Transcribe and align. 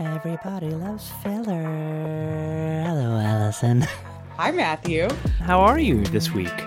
Everybody 0.00 0.70
loves 0.70 1.10
filler. 1.22 1.62
Hello, 2.86 3.18
Alison. 3.18 3.82
Hi, 4.38 4.50
Matthew. 4.50 5.06
How 5.40 5.60
are 5.60 5.78
you 5.78 6.02
this 6.06 6.32
week? 6.32 6.64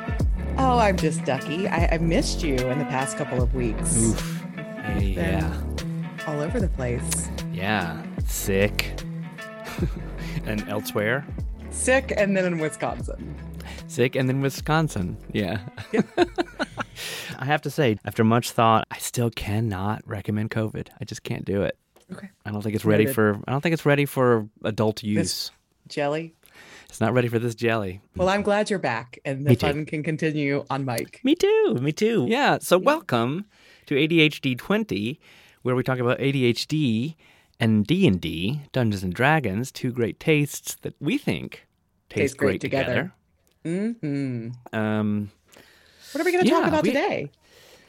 Oh, 0.59 0.77
I'm 0.77 0.97
just 0.97 1.25
ducky. 1.25 1.67
I, 1.67 1.95
I 1.95 1.97
missed 1.97 2.43
you 2.43 2.53
in 2.53 2.77
the 2.77 2.85
past 2.85 3.17
couple 3.17 3.41
of 3.41 3.55
weeks. 3.55 3.97
Oof. 3.97 4.43
Yeah. 4.99 5.51
All 6.27 6.41
over 6.41 6.59
the 6.59 6.67
place. 6.67 7.27
Yeah. 7.51 8.05
Sick. 8.27 9.01
and 10.45 10.69
elsewhere. 10.69 11.25
Sick, 11.71 12.13
and 12.15 12.37
then 12.37 12.45
in 12.45 12.59
Wisconsin. 12.59 13.35
Sick, 13.87 14.15
and 14.15 14.29
then 14.29 14.41
Wisconsin. 14.41 15.17
Yeah. 15.31 15.57
I 17.39 17.45
have 17.45 17.63
to 17.63 17.71
say, 17.71 17.97
after 18.05 18.23
much 18.23 18.51
thought, 18.51 18.85
I 18.91 18.99
still 18.99 19.31
cannot 19.31 20.03
recommend 20.05 20.51
COVID. 20.51 20.89
I 21.01 21.05
just 21.05 21.23
can't 21.23 21.45
do 21.45 21.63
it. 21.63 21.79
Okay. 22.17 22.29
I 22.45 22.51
don't 22.51 22.61
think 22.61 22.75
it's 22.75 22.85
ready 22.85 23.03
Noted. 23.05 23.15
for. 23.15 23.39
I 23.47 23.51
don't 23.51 23.61
think 23.61 23.73
it's 23.73 23.85
ready 23.85 24.05
for 24.05 24.47
adult 24.63 25.03
use. 25.03 25.51
Jelly. 25.87 26.33
It's 26.89 27.01
not 27.01 27.13
ready 27.13 27.27
for 27.27 27.39
this 27.39 27.55
jelly. 27.55 28.01
Well, 28.15 28.29
I'm 28.29 28.43
glad 28.43 28.69
you're 28.69 28.77
back, 28.79 29.17
and 29.25 29.45
the 29.45 29.51
Me 29.51 29.55
fun 29.55 29.85
can 29.85 30.03
continue 30.03 30.63
on 30.69 30.85
mic. 30.85 31.19
Me 31.23 31.33
too. 31.35 31.77
Me 31.81 31.91
too. 31.91 32.25
Yeah. 32.29 32.59
So 32.61 32.77
welcome 32.77 33.45
to 33.87 33.95
ADHD 33.95 34.55
20, 34.57 35.19
where 35.63 35.75
we 35.75 35.81
talk 35.83 35.97
about 35.99 36.19
ADHD 36.19 37.15
and 37.59 37.85
D&D, 37.87 38.61
Dungeons 38.71 39.03
and 39.03 39.13
Dragons, 39.13 39.71
two 39.71 39.91
great 39.91 40.19
tastes 40.19 40.75
that 40.83 40.93
we 40.99 41.17
think 41.17 41.65
taste, 42.09 42.21
Taste 42.21 42.37
great 42.37 42.47
great, 42.47 42.61
together. 42.61 43.13
hmm 43.63 44.49
Um, 44.71 45.31
What 46.11 46.21
are 46.21 46.25
we 46.25 46.31
going 46.31 46.43
to 46.43 46.49
Yeah, 46.49 46.59
talk 46.59 46.67
about 46.67 46.83
we- 46.83 46.89
today? 46.89 47.31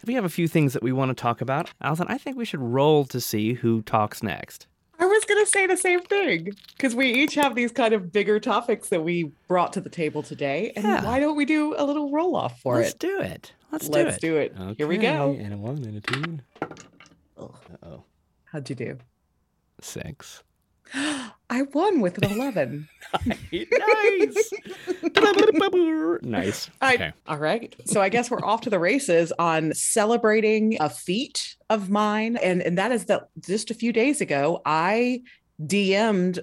We 0.07 0.15
have 0.15 0.25
a 0.25 0.29
few 0.29 0.49
things 0.49 0.73
that 0.75 0.83
we 0.83 0.93
want 0.93 1.11
to 1.11 1.15
talk 1.15 1.41
about. 1.41 1.73
Alison, 1.81 2.07
I 2.09 2.19
think 2.19 2.37
we 2.37 2.45
should 2.45 2.61
roll 2.61 3.05
to 3.07 3.21
see 3.21 3.55
who 3.55 3.83
talks 3.83 4.23
next. 4.23 4.67
I 4.99 5.07
was 5.07 5.25
going 5.25 5.45
to 5.45 5.51
say 5.51 5.67
the 5.67 5.77
same 5.77 6.01
thing 6.01 6.55
because 6.77 6.95
we 6.95 7.13
each 7.13 7.35
have 7.35 7.55
these 7.55 7.73
kind 7.73 7.95
of 7.95 8.13
bigger 8.13 8.39
topics 8.39 8.91
that 8.91 9.03
we 9.03 9.33
brought 9.49 9.73
to 9.75 9.81
the 9.81 9.91
table 9.91 10.23
today. 10.23 10.73
And 10.77 10.85
Yeah. 10.85 11.05
why 11.05 11.19
don't 11.19 11.37
we 11.37 11.45
do 11.45 11.75
a 11.77 11.85
little 11.85 12.11
roll 12.11 12.37
off 12.37 12.61
for 12.61 12.77
it? 12.77 12.83
Let's 12.83 12.95
it? 12.95 12.99
do 13.01 13.21
it. 13.21 13.53
Let's, 13.73 13.89
do 13.89 13.99
it. 13.99 14.05
Let's 14.05 14.19
do 14.19 14.37
it. 14.37 14.57
do 14.57 14.69
it. 14.69 14.77
Here 14.77 14.87
we 14.87 14.99
go. 14.99 15.37
And 15.39 15.53
a 15.53 15.57
one 15.57 15.85
and 15.85 15.97
a 15.97 16.01
two. 16.01 16.39
Ugh. 17.39 17.57
Uh-oh. 17.83 18.05
How'd 18.45 18.71
you 18.71 18.77
do? 18.77 18.99
Six. 19.81 20.43
I 21.55 21.63
won 21.63 22.01
with 22.01 22.19
an 22.19 22.33
11. 22.33 22.89
nice. 23.25 24.53
nice. 26.23 26.71
I- 26.81 26.95
Okay. 26.95 27.13
All 27.29 27.39
right. 27.39 27.75
So 27.85 28.01
I 28.03 28.09
guess 28.09 28.29
we're 28.29 28.45
off 28.45 28.63
to 28.63 28.71
the 28.71 28.81
races 28.81 29.33
on 29.39 29.73
celebrating 29.73 30.77
a 30.81 30.89
feat 30.91 31.55
of 31.71 31.91
mine. 31.91 32.37
And, 32.39 32.61
and 32.61 32.77
that 32.77 32.91
is 32.91 33.05
that 33.05 33.29
just 33.41 33.71
a 33.71 33.75
few 33.75 33.93
days 33.93 34.21
ago, 34.21 34.63
I 34.67 35.23
DM'd 35.63 36.41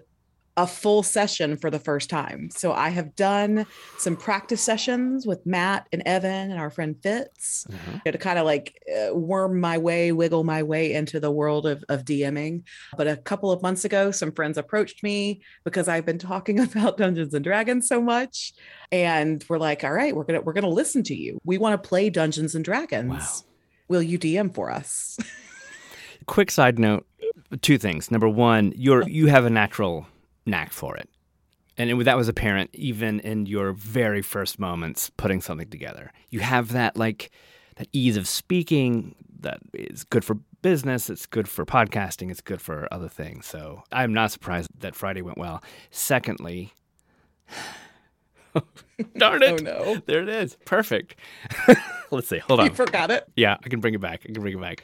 a 0.58 0.68
full 0.68 1.02
session 1.02 1.56
for 1.56 1.70
the 1.70 1.80
first 1.80 2.10
time. 2.10 2.50
So 2.52 2.74
I 2.74 2.90
have 2.90 3.16
done 3.16 3.66
some 3.98 4.18
practice 4.18 4.62
sessions 4.62 5.26
with 5.26 5.46
Matt 5.46 5.88
and 5.94 6.04
Evan 6.06 6.52
and 6.52 6.60
our 6.60 6.70
friend 6.70 6.96
Fitz 7.02 7.66
Uh-huh. 7.72 8.12
to 8.12 8.18
kind 8.18 8.38
of 8.38 8.46
like 8.46 8.78
uh, 8.94 9.16
worm 9.16 9.60
my 9.62 9.78
way, 9.78 10.12
wiggle 10.12 10.44
my 10.44 10.62
way 10.64 10.94
into 10.94 11.20
the 11.22 11.32
world 11.32 11.66
of, 11.66 11.84
of 11.88 12.04
DMing. 12.04 12.64
But 12.98 13.08
a 13.08 13.16
couple 13.16 13.52
of 13.52 13.62
months 13.62 13.86
ago, 13.86 14.12
some 14.12 14.32
friends 14.34 14.58
approached 14.58 15.04
me 15.04 15.42
because 15.64 15.88
I've 15.88 16.06
been 16.06 16.20
talking 16.20 16.60
about 16.68 16.98
Dungeons 16.98 17.34
and 17.34 17.44
Dragons 17.44 17.88
so 17.88 18.02
much. 18.02 18.54
And 18.92 19.44
we're 19.48 19.58
like, 19.58 19.84
all 19.86 19.94
right, 19.94 20.14
we're 20.14 20.26
gonna 20.26 20.42
we're 20.42 20.54
gonna 20.54 20.68
listen 20.68 21.02
to 21.04 21.16
you. 21.16 21.40
We 21.46 21.58
want 21.58 21.82
to 21.82 21.88
play 21.88 22.10
Dungeons 22.10 22.56
and 22.56 22.66
Dragons. 22.66 23.10
Wow. 23.10 23.28
Will 23.88 24.02
you 24.04 24.20
DM 24.20 24.54
for 24.54 24.70
us? 24.70 25.18
quick 26.28 26.52
side 26.52 26.78
note 26.78 27.06
two 27.62 27.78
things 27.78 28.12
number 28.12 28.30
one 28.30 28.72
you're 28.76 29.08
you 29.10 29.26
have 29.28 29.44
a 29.44 29.50
natural 29.50 30.06
knack 30.46 30.72
for 30.72 30.96
it 30.98 31.10
and 31.78 31.90
it, 31.90 32.04
that 32.06 32.18
was 32.18 32.28
apparent 32.28 32.70
even 32.74 33.20
in 33.22 33.46
your 33.46 33.72
very 33.74 34.22
first 34.22 34.60
moments 34.60 35.10
putting 35.18 35.42
something 35.42 35.70
together 35.70 36.12
you 36.30 36.40
have 36.40 36.72
that 36.72 36.98
like 36.98 37.32
that 37.78 37.88
ease 37.94 38.18
of 38.18 38.28
speaking 38.28 39.16
that 39.40 39.60
is 39.74 40.04
good 40.04 40.24
for 40.26 40.36
business 40.62 41.10
it's 41.10 41.26
good 41.26 41.48
for 41.48 41.66
podcasting 41.66 42.30
it's 42.30 42.42
good 42.42 42.62
for 42.62 42.88
other 42.92 43.10
things 43.10 43.46
so 43.46 43.84
i'm 43.92 44.14
not 44.14 44.32
surprised 44.32 44.70
that 44.80 44.96
friday 44.96 45.22
went 45.22 45.38
well 45.38 45.64
secondly 45.90 46.74
darn 49.18 49.42
oh 49.44 49.56
it 49.56 49.64
no. 49.64 50.02
there 50.06 50.22
it 50.22 50.30
is 50.30 50.58
perfect 50.66 51.16
let's 52.12 52.28
see 52.28 52.38
hold 52.40 52.60
You 52.60 52.66
on 52.68 52.74
forgot 52.76 53.10
it. 53.10 53.28
yeah, 53.36 53.56
I 53.64 53.70
can 53.70 53.80
bring 53.80 53.94
it 53.94 54.02
back. 54.02 54.22
I 54.24 54.32
can 54.34 54.42
bring 54.42 54.58
it 54.58 54.62
back. 54.62 54.84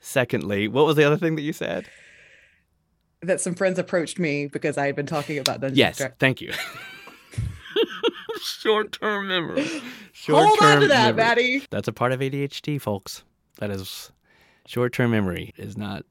Secondly, 0.00 0.66
what 0.68 0.84
was 0.86 0.96
the 0.96 1.04
other 1.04 1.16
thing 1.16 1.36
that 1.36 1.42
you 1.42 1.52
said? 1.52 1.86
That 3.22 3.40
some 3.40 3.54
friends 3.54 3.78
approached 3.78 4.18
me 4.18 4.46
because 4.46 4.76
I 4.78 4.86
had 4.86 4.94
been 4.96 5.06
talking 5.06 5.38
about 5.38 5.60
Dungeons 5.60 5.78
Yes, 5.78 6.00
and 6.00 6.12
Dragons. 6.12 6.18
thank 6.20 6.40
you. 6.40 6.52
Short 8.42 8.92
term 8.92 9.28
memory. 9.28 9.66
Hold 10.28 10.58
on 10.62 10.80
to 10.82 10.88
that, 10.88 11.14
memory. 11.16 11.22
Maddie. 11.24 11.62
That's 11.70 11.88
a 11.88 11.92
part 11.92 12.12
of 12.12 12.20
ADHD, 12.20 12.80
folks. 12.80 13.24
That 13.58 13.70
is 13.70 14.12
short 14.66 14.92
term 14.92 15.10
memory 15.10 15.52
is 15.56 15.76
not 15.76 16.04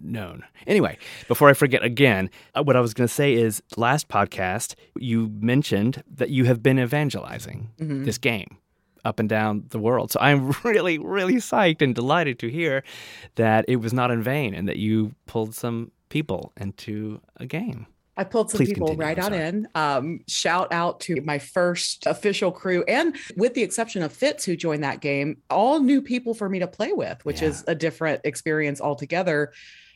known. 0.00 0.44
Anyway, 0.66 0.98
before 1.28 1.48
I 1.48 1.52
forget 1.54 1.82
again, 1.82 2.30
uh, 2.54 2.62
what 2.62 2.76
I 2.76 2.80
was 2.80 2.94
going 2.94 3.08
to 3.08 3.12
say 3.12 3.34
is 3.34 3.62
last 3.76 4.08
podcast, 4.08 4.74
you 4.96 5.30
mentioned 5.40 6.02
that 6.14 6.30
you 6.30 6.44
have 6.44 6.62
been 6.62 6.78
evangelizing 6.78 7.70
Mhm. 7.80 8.04
this 8.04 8.18
game 8.18 8.58
up 9.04 9.18
and 9.18 9.28
down 9.28 9.64
the 9.70 9.78
world. 9.78 10.12
So 10.12 10.18
I'm 10.20 10.50
really, 10.64 10.98
really 10.98 11.36
psyched 11.36 11.82
and 11.82 11.94
delighted 11.94 12.38
to 12.40 12.48
hear 12.50 12.82
that 13.34 13.64
it 13.68 13.76
was 13.76 13.92
not 13.92 14.10
in 14.10 14.22
vain 14.22 14.54
and 14.54 14.68
that 14.68 14.76
you 14.76 15.14
pulled 15.26 15.54
some 15.54 15.90
people 16.12 16.52
into 16.58 17.20
a 17.38 17.46
game. 17.46 17.86
I 18.14 18.24
pulled 18.24 18.50
some 18.50 18.58
Please 18.58 18.68
people 18.68 18.88
continue, 18.88 19.06
right 19.06 19.18
on 19.18 19.32
in. 19.32 19.68
Um, 19.74 20.20
shout 20.28 20.70
out 20.70 21.00
to 21.00 21.22
my 21.22 21.38
first 21.38 22.06
official 22.06 22.52
crew, 22.52 22.84
and 22.86 23.16
with 23.38 23.54
the 23.54 23.62
exception 23.62 24.02
of 24.02 24.12
Fitz, 24.12 24.44
who 24.44 24.54
joined 24.54 24.84
that 24.84 25.00
game, 25.00 25.38
all 25.48 25.80
new 25.80 26.02
people 26.02 26.34
for 26.34 26.50
me 26.50 26.58
to 26.58 26.66
play 26.66 26.92
with, 26.92 27.24
which 27.24 27.40
Yeah. 27.40 27.48
is 27.48 27.64
a 27.66 27.74
different 27.74 28.20
experience 28.24 28.82
altogether. 28.82 29.52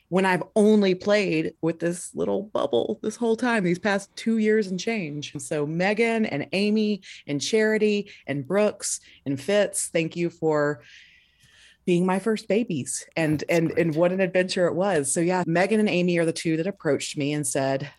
When 0.09 0.25
I've 0.25 0.43
only 0.55 0.95
played 0.95 1.53
with 1.61 1.79
this 1.79 2.15
little 2.15 2.43
bubble 2.43 2.97
this 3.03 3.17
whole 3.17 3.35
time, 3.35 3.63
these 3.63 3.77
past 3.77 4.09
two 4.15 4.37
years 4.39 4.67
and 4.67 4.79
change. 4.79 5.33
So, 5.37 5.67
Megan 5.67 6.25
and 6.25 6.47
Amy 6.53 7.01
and 7.27 7.39
Charity 7.39 8.09
and 8.25 8.47
Brooks 8.47 8.99
and 9.27 9.39
Fitz, 9.39 9.89
thank 9.89 10.15
you 10.15 10.29
for 10.31 10.81
being 11.87 12.05
my 12.05 12.19
first 12.19 12.49
babies 12.49 13.07
and 13.15 13.39
That's 13.39 13.49
and 13.49 13.71
and 13.79 13.95
what 13.95 14.11
an 14.11 14.19
adventure 14.19 14.67
it 14.67 14.75
was. 14.75 15.11
So 15.11 15.21
yeah 15.21 15.43
megan 15.47 15.79
and 15.79 15.89
amy 15.89 16.17
are 16.19 16.25
the 16.25 16.33
two 16.33 16.57
that 16.57 16.67
approached 16.67 17.17
me 17.17 17.33
and 17.33 17.47
said 17.47 17.89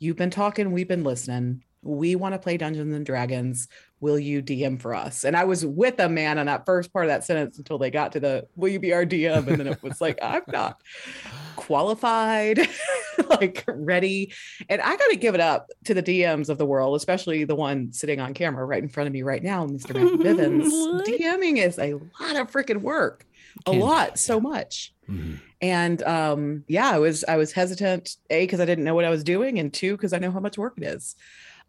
you've 0.00 0.16
been 0.16 0.30
talking 0.30 0.72
we've 0.72 0.88
been 0.88 1.04
listening. 1.04 1.62
We 1.82 2.16
want 2.16 2.34
to 2.34 2.38
play 2.38 2.56
dungeons 2.56 2.94
and 2.94 3.04
dragons. 3.04 3.68
Will 4.00 4.18
you 4.18 4.42
dm 4.42 4.80
for 4.80 4.94
us? 4.94 5.24
And 5.24 5.36
i 5.36 5.44
was 5.44 5.64
with 5.64 6.00
a 6.00 6.08
man 6.08 6.38
on 6.38 6.46
that 6.46 6.64
first 6.64 6.90
part 6.90 7.04
of 7.04 7.10
that 7.10 7.22
sentence 7.22 7.58
until 7.58 7.76
they 7.76 7.90
got 7.90 8.12
to 8.12 8.20
the 8.20 8.48
will 8.56 8.70
you 8.70 8.80
be 8.80 8.94
our 8.94 9.04
dm 9.04 9.46
and 9.46 9.60
then 9.60 9.66
it 9.66 9.82
was 9.82 10.00
like 10.00 10.18
i'm 10.22 10.42
not 10.48 10.80
qualified 11.56 12.66
like 13.28 13.64
ready. 13.68 14.32
And 14.68 14.80
i 14.80 14.96
got 14.96 15.10
to 15.10 15.16
give 15.16 15.34
it 15.34 15.40
up 15.40 15.70
to 15.84 15.92
the 15.92 16.02
dms 16.02 16.48
of 16.48 16.56
the 16.56 16.66
world 16.66 16.96
especially 16.96 17.44
the 17.44 17.54
one 17.54 17.92
sitting 17.92 18.20
on 18.20 18.32
camera 18.32 18.64
right 18.64 18.82
in 18.82 18.88
front 18.88 19.06
of 19.06 19.12
me 19.12 19.22
right 19.22 19.42
now 19.42 19.66
mr 19.66 19.94
matthew 19.94 20.18
bivens. 20.18 20.70
Dming 21.20 21.58
is 21.58 21.78
a 21.78 21.92
lot 21.92 22.36
of 22.36 22.50
freaking 22.50 22.80
work 22.80 23.26
a 23.66 23.72
lot 23.72 24.18
so 24.18 24.40
much 24.40 24.92
Mhm. 25.08 25.38
and 25.60 26.02
um 26.04 26.64
yeah 26.66 26.90
i 26.90 26.98
was 26.98 27.24
i 27.28 27.36
was 27.36 27.52
hesitant 27.52 28.16
a 28.30 28.44
because 28.44 28.60
i 28.60 28.64
didn't 28.64 28.84
know 28.84 28.94
what 28.94 29.04
i 29.04 29.10
was 29.10 29.22
doing 29.24 29.58
and 29.58 29.72
two 29.72 29.92
because 29.96 30.12
i 30.14 30.18
know 30.18 30.30
how 30.30 30.40
much 30.40 30.56
work 30.56 30.74
it 30.78 30.84
is 30.84 31.14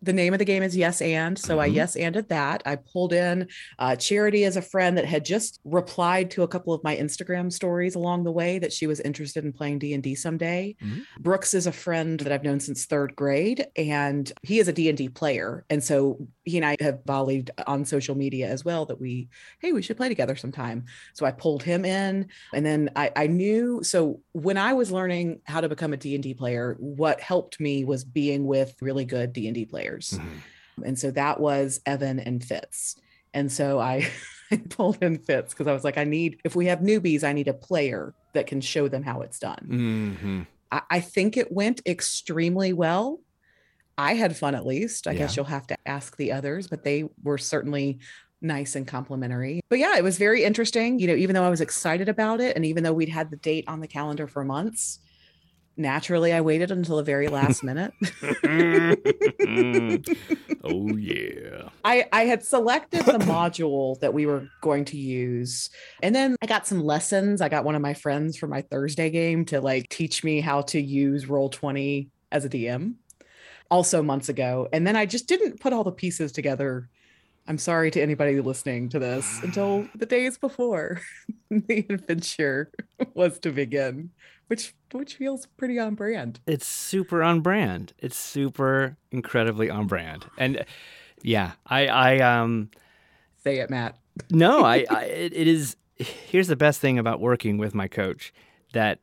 the 0.01 0.13
name 0.13 0.33
of 0.33 0.39
the 0.39 0.45
game 0.45 0.61
is 0.63 0.75
yes 0.75 1.01
and 1.01 1.37
so 1.39 1.59
i 1.59 1.69
Mhm. 1.69 1.75
yes 1.75 1.95
anded 1.95 2.29
that 2.29 2.61
i 2.65 2.75
pulled 2.75 3.11
in 3.13 3.47
uh, 3.79 3.95
charity 3.95 4.43
as 4.45 4.55
a 4.57 4.61
friend 4.61 4.97
that 4.97 5.05
had 5.05 5.25
just 5.25 5.59
replied 5.65 6.31
to 6.31 6.43
a 6.43 6.47
couple 6.47 6.73
of 6.73 6.83
my 6.83 6.95
instagram 6.95 7.51
stories 7.51 7.95
along 7.95 8.23
the 8.23 8.31
way 8.31 8.57
that 8.59 8.71
she 8.73 8.87
was 8.87 8.99
interested 9.01 9.43
in 9.43 9.51
playing 9.53 9.79
d&d 9.79 10.15
someday 10.15 10.75
Mhm. 10.83 11.01
brooks 11.19 11.53
is 11.53 11.67
a 11.67 11.71
friend 11.71 12.19
that 12.21 12.31
i've 12.31 12.43
known 12.43 12.59
since 12.61 12.85
third 12.85 13.15
grade 13.17 13.67
and 13.75 14.31
he 14.43 14.59
is 14.59 14.67
a 14.67 14.73
d&d 14.73 15.09
player 15.09 15.65
and 15.69 15.83
so 15.83 16.27
he 16.45 16.57
and 16.57 16.65
i 16.65 16.75
have 16.79 17.03
volleyed 17.05 17.49
on 17.67 17.83
social 17.85 18.15
media 18.15 18.47
as 18.47 18.63
well 18.63 18.85
that 18.85 18.99
we 19.01 19.27
hey 19.59 19.71
we 19.73 19.81
should 19.81 19.97
play 19.97 20.07
together 20.07 20.35
sometime 20.35 20.85
so 21.13 21.25
i 21.25 21.31
pulled 21.31 21.63
him 21.63 21.83
in 21.85 22.27
and 22.53 22.65
then 22.65 22.89
I, 22.95 23.11
I 23.15 23.27
knew 23.27 23.81
so 23.83 24.21
when 24.31 24.57
i 24.57 24.73
was 24.73 24.91
learning 24.91 25.41
how 25.45 25.61
to 25.61 25.69
become 25.69 25.91
a 25.93 25.97
d&d 25.97 26.33
player 26.35 26.75
what 26.79 27.19
helped 27.19 27.59
me 27.59 27.83
was 27.83 28.03
being 28.03 28.45
with 28.45 28.75
really 28.81 29.05
good 29.05 29.33
d&d 29.33 29.65
players 29.65 30.19
Mhm. 30.19 30.41
and 30.85 30.99
so 30.99 31.11
that 31.11 31.39
was 31.39 31.81
evan 31.85 32.19
and 32.19 32.43
fitz 32.43 32.95
and 33.33 33.51
so 33.51 33.79
i 33.79 34.07
pulled 34.69 35.01
in 35.01 35.17
fitz 35.17 35.53
because 35.53 35.67
i 35.67 35.73
was 35.73 35.83
like 35.83 35.97
i 35.97 36.03
need 36.03 36.39
if 36.43 36.55
we 36.55 36.67
have 36.67 36.79
newbies 36.79 37.23
i 37.23 37.33
need 37.33 37.47
a 37.47 37.53
player 37.53 38.13
that 38.33 38.47
can 38.47 38.61
show 38.61 38.87
them 38.87 39.03
how 39.03 39.21
it's 39.21 39.39
done 39.39 39.67
Mhm. 40.21 40.47
I, 40.71 40.81
I 40.89 40.99
think 40.99 41.37
it 41.37 41.51
went 41.51 41.81
extremely 41.85 42.73
well. 42.73 43.19
I 43.97 44.13
had 44.13 44.35
fun 44.35 44.55
at 44.55 44.65
least. 44.65 45.07
I 45.07 45.13
guess 45.13 45.35
you'll 45.35 45.45
have 45.45 45.67
to 45.67 45.77
ask 45.85 46.17
the 46.17 46.31
others, 46.31 46.67
but 46.67 46.83
they 46.83 47.07
were 47.23 47.37
certainly 47.37 47.99
nice 48.41 48.75
and 48.75 48.87
complimentary. 48.87 49.61
But 49.69 49.79
yeah, 49.79 49.97
it 49.97 50.03
was 50.03 50.17
very 50.17 50.43
interesting. 50.43 50.99
You 50.99 51.07
know, 51.07 51.15
even 51.15 51.33
though 51.33 51.43
I 51.43 51.49
was 51.49 51.61
excited 51.61 52.09
about 52.09 52.41
it, 52.41 52.55
and 52.55 52.65
even 52.65 52.83
though 52.83 52.93
we'd 52.93 53.09
had 53.09 53.31
the 53.31 53.37
date 53.37 53.65
on 53.67 53.79
the 53.79 53.87
calendar 53.87 54.27
for 54.27 54.43
months, 54.43 54.99
naturally 55.77 56.31
I 56.31 56.41
waited 56.41 56.71
until 56.71 56.97
the 56.97 57.03
very 57.03 57.27
last 57.27 57.63
minute. 57.63 57.93
Mm-hmm. 58.01 58.93
Mm-hmm. 59.45 60.53
oh 60.63 60.95
yeah. 60.97 61.69
I, 61.83 62.07
I 62.11 62.25
had 62.25 62.43
selected 62.43 63.05
the 63.05 63.19
module 63.19 63.99
that 63.99 64.13
we 64.13 64.25
were 64.25 64.47
going 64.61 64.85
to 64.85 64.97
use. 64.97 65.69
And 66.01 66.15
then 66.15 66.35
I 66.41 66.47
got 66.47 66.65
some 66.65 66.83
lessons. 66.83 67.41
I 67.41 67.49
got 67.49 67.63
one 67.63 67.75
of 67.75 67.81
my 67.81 67.93
friends 67.93 68.35
for 68.37 68.47
my 68.47 68.61
Thursday 68.61 69.09
game 69.09 69.45
to 69.45 69.61
like 69.61 69.87
teach 69.89 70.23
me 70.23 70.41
how 70.41 70.61
to 70.63 70.81
use 70.81 71.25
Roll20 71.25 72.09
as 72.31 72.45
a 72.45 72.49
DM 72.49 72.95
also 73.69 74.01
months 74.01 74.29
ago. 74.29 74.67
And 74.71 74.85
then 74.85 74.95
I 74.95 75.05
just 75.05 75.27
didn't 75.27 75.59
put 75.59 75.73
all 75.73 75.83
the 75.83 75.91
pieces 75.91 76.31
together. 76.31 76.89
I'm 77.47 77.57
sorry 77.57 77.91
to 77.91 78.01
anybody 78.01 78.39
listening 78.41 78.89
to 78.89 78.99
this 78.99 79.41
until 79.43 79.87
the 79.95 80.05
days 80.05 80.37
before 80.37 81.01
the 81.49 81.85
adventure 81.89 82.71
was 83.13 83.39
to 83.39 83.51
begin, 83.51 84.11
which 84.47 84.73
which 84.91 85.15
feels 85.15 85.45
pretty 85.57 85.77
on 85.77 85.95
brand. 85.95 86.39
It's 86.47 86.67
super 86.67 87.21
on 87.21 87.41
brand. 87.41 87.93
It's 87.99 88.17
super 88.17 88.97
incredibly 89.11 89.69
on 89.69 89.85
brand. 89.85 90.25
And 90.37 90.65
yeah, 91.21 91.51
I 91.67 91.87
I 91.87 92.19
um 92.19 92.71
say 93.43 93.59
it, 93.59 93.69
Matt. 93.69 93.97
no, 94.31 94.63
I, 94.63 94.85
I 94.89 95.03
it, 95.03 95.33
it 95.33 95.47
is 95.47 95.75
here's 95.95 96.47
the 96.47 96.55
best 96.55 96.81
thing 96.81 96.97
about 96.97 97.21
working 97.21 97.57
with 97.57 97.75
my 97.75 97.87
coach 97.87 98.33
that 98.73 98.99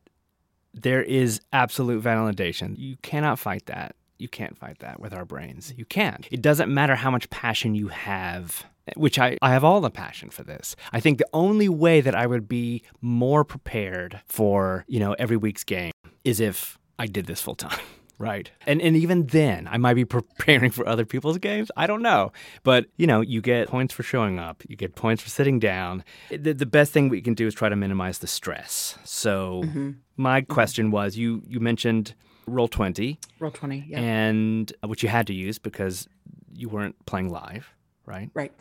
there 0.73 1.01
is 1.01 1.39
absolute 1.51 2.03
validation. 2.03 2.77
You 2.77 2.97
cannot 3.01 3.39
fight 3.39 3.67
that. 3.67 3.95
You 4.23 4.29
can't 4.29 4.57
fight 4.57 4.79
that 4.79 5.01
with 5.01 5.13
our 5.13 5.25
brains. 5.25 5.73
You 5.75 5.83
can't. 5.83 6.25
It 6.31 6.41
doesn't 6.41 6.73
matter 6.73 6.95
how 6.95 7.11
much 7.11 7.29
passion 7.29 7.75
you 7.75 7.89
have, 7.89 8.63
which 8.95 9.19
I, 9.19 9.37
I 9.41 9.49
have 9.49 9.65
all 9.65 9.81
the 9.81 9.89
passion 9.89 10.29
for 10.29 10.43
this. 10.43 10.77
I 10.93 11.01
think 11.01 11.17
the 11.17 11.27
only 11.33 11.67
way 11.67 11.99
that 11.99 12.15
I 12.15 12.25
would 12.25 12.47
be 12.47 12.83
more 13.01 13.43
prepared 13.43 14.21
for, 14.25 14.85
you 14.87 15.01
know, 15.01 15.11
every 15.19 15.35
week's 15.35 15.65
game 15.65 15.91
is 16.23 16.39
if 16.39 16.79
I 16.97 17.05
did 17.07 17.25
this 17.25 17.41
full 17.41 17.55
time. 17.55 17.79
Right. 18.19 18.51
And 18.65 18.79
and 18.81 18.95
even 18.95 19.25
then, 19.25 19.67
I 19.69 19.77
might 19.77 19.95
be 19.95 20.05
preparing 20.05 20.71
for 20.71 20.87
other 20.87 21.03
people's 21.03 21.39
games. 21.39 21.71
I 21.75 21.87
don't 21.87 22.03
know. 22.03 22.31
But, 22.61 22.85
you 22.95 23.05
know, 23.05 23.19
you 23.19 23.41
get 23.41 23.67
points 23.67 23.93
for 23.93 24.03
showing 24.03 24.39
up, 24.39 24.63
you 24.69 24.77
get 24.77 24.95
points 24.95 25.21
for 25.21 25.29
sitting 25.29 25.59
down. 25.59 26.05
The, 26.29 26.53
the 26.53 26.67
best 26.67 26.93
thing 26.93 27.09
we 27.09 27.21
can 27.21 27.33
do 27.33 27.47
is 27.47 27.53
try 27.53 27.67
to 27.67 27.75
minimize 27.75 28.19
the 28.19 28.27
stress. 28.27 28.97
So, 29.03 29.63
mm-hmm. 29.65 29.91
my 30.15 30.41
question 30.41 30.91
was 30.91 31.17
you 31.17 31.41
you 31.47 31.59
mentioned 31.59 32.13
roll 32.45 32.67
20 32.67 33.19
roll 33.39 33.51
20 33.51 33.85
yeah. 33.87 33.99
And 33.99 34.71
uh, 34.83 34.87
which 34.87 35.03
you 35.03 35.09
had 35.09 35.27
to 35.27 35.33
use 35.33 35.59
because 35.59 36.07
you 36.53 36.69
weren't 36.69 37.05
playing 37.05 37.29
live 37.29 37.73
right? 38.05 38.29
Right. 38.33 38.51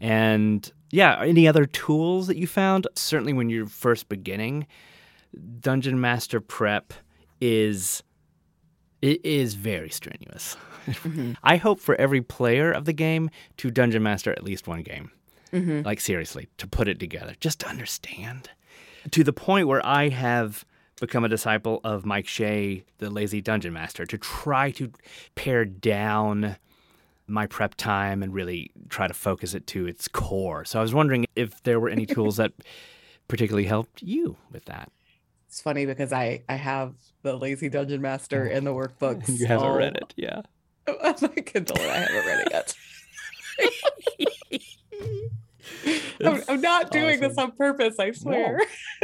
And 0.00 0.70
yeah 0.90 1.20
any 1.20 1.48
other 1.48 1.64
tools 1.66 2.26
that 2.28 2.36
you 2.36 2.46
found? 2.46 2.86
Certainly 2.94 3.32
when 3.32 3.50
you're 3.50 3.66
first 3.66 4.08
beginning 4.08 4.66
dungeon 5.60 6.00
master 6.00 6.40
prep 6.40 6.94
is 7.40 8.02
it 9.02 9.24
is 9.24 9.54
very 9.54 9.90
strenuous. 9.90 10.56
Mm-hmm. 10.86 11.32
i 11.42 11.56
hope 11.56 11.80
for 11.80 11.94
every 11.96 12.20
player 12.20 12.70
of 12.70 12.84
the 12.84 12.92
game 12.92 13.30
to 13.56 13.70
dungeon 13.70 14.02
master 14.02 14.30
at 14.32 14.44
least 14.44 14.66
one 14.66 14.82
game. 14.82 15.10
Mm-hmm. 15.52 15.82
like 15.82 16.00
seriously 16.00 16.48
to 16.58 16.66
put 16.66 16.88
it 16.88 16.98
together 16.98 17.34
just 17.40 17.60
to 17.60 17.68
understand. 17.68 18.50
To 19.10 19.22
the 19.24 19.32
point 19.32 19.68
where 19.68 19.84
i 19.84 20.08
have 20.08 20.64
become 21.00 21.24
a 21.24 21.28
disciple 21.28 21.80
of 21.84 22.06
Mike 22.06 22.26
Shea, 22.26 22.84
the 22.98 23.10
lazy 23.10 23.40
dungeon 23.40 23.72
master, 23.72 24.06
to 24.06 24.18
try 24.18 24.70
to 24.72 24.92
pare 25.34 25.64
down 25.64 26.56
my 27.26 27.46
prep 27.46 27.74
time 27.74 28.22
and 28.22 28.34
really 28.34 28.70
try 28.88 29.08
to 29.08 29.14
focus 29.14 29.54
it 29.54 29.66
to 29.68 29.86
its 29.86 30.08
core. 30.08 30.64
So 30.64 30.78
I 30.78 30.82
was 30.82 30.94
wondering 30.94 31.26
if 31.34 31.62
there 31.62 31.80
were 31.80 31.88
any 31.88 32.06
tools 32.06 32.36
that 32.36 32.52
particularly 33.28 33.66
helped 33.66 34.02
you 34.02 34.36
with 34.52 34.66
that. 34.66 34.90
It's 35.48 35.60
funny 35.60 35.86
because 35.86 36.12
I 36.12 36.42
I 36.48 36.56
have 36.56 36.94
the 37.22 37.36
lazy 37.36 37.68
dungeon 37.68 38.02
master 38.02 38.44
in 38.46 38.64
the 38.64 38.72
workbooks. 38.72 39.28
You 39.38 39.46
haven't 39.46 39.66
all... 39.66 39.76
read 39.76 39.96
it, 39.96 40.12
yeah. 40.16 40.42
On 40.88 40.94
oh 41.00 41.14
my 41.22 41.28
Kindle, 41.28 41.78
I 41.78 41.96
haven't 41.96 42.26
read 42.26 42.46
it 42.46 42.48
yet. 42.50 42.76
I'm, 46.24 46.42
I'm, 46.48 46.60
not 46.60 46.90
doing 46.90 47.18
awesome. 47.18 47.28
this 47.28 47.38
on 47.38 47.52
purpose. 47.52 47.98
I 47.98 48.12
swear. 48.12 48.60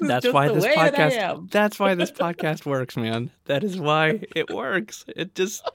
that's 0.00 0.26
why 0.32 0.48
this 0.48 0.66
podcast. 0.66 1.50
That's 1.50 1.78
why 1.80 1.94
this 1.94 2.10
podcast 2.10 2.66
works, 2.66 2.96
man. 2.96 3.30
That 3.46 3.64
is 3.64 3.78
why 3.78 4.20
it 4.34 4.50
works. 4.50 5.04
It 5.14 5.34
just 5.34 5.68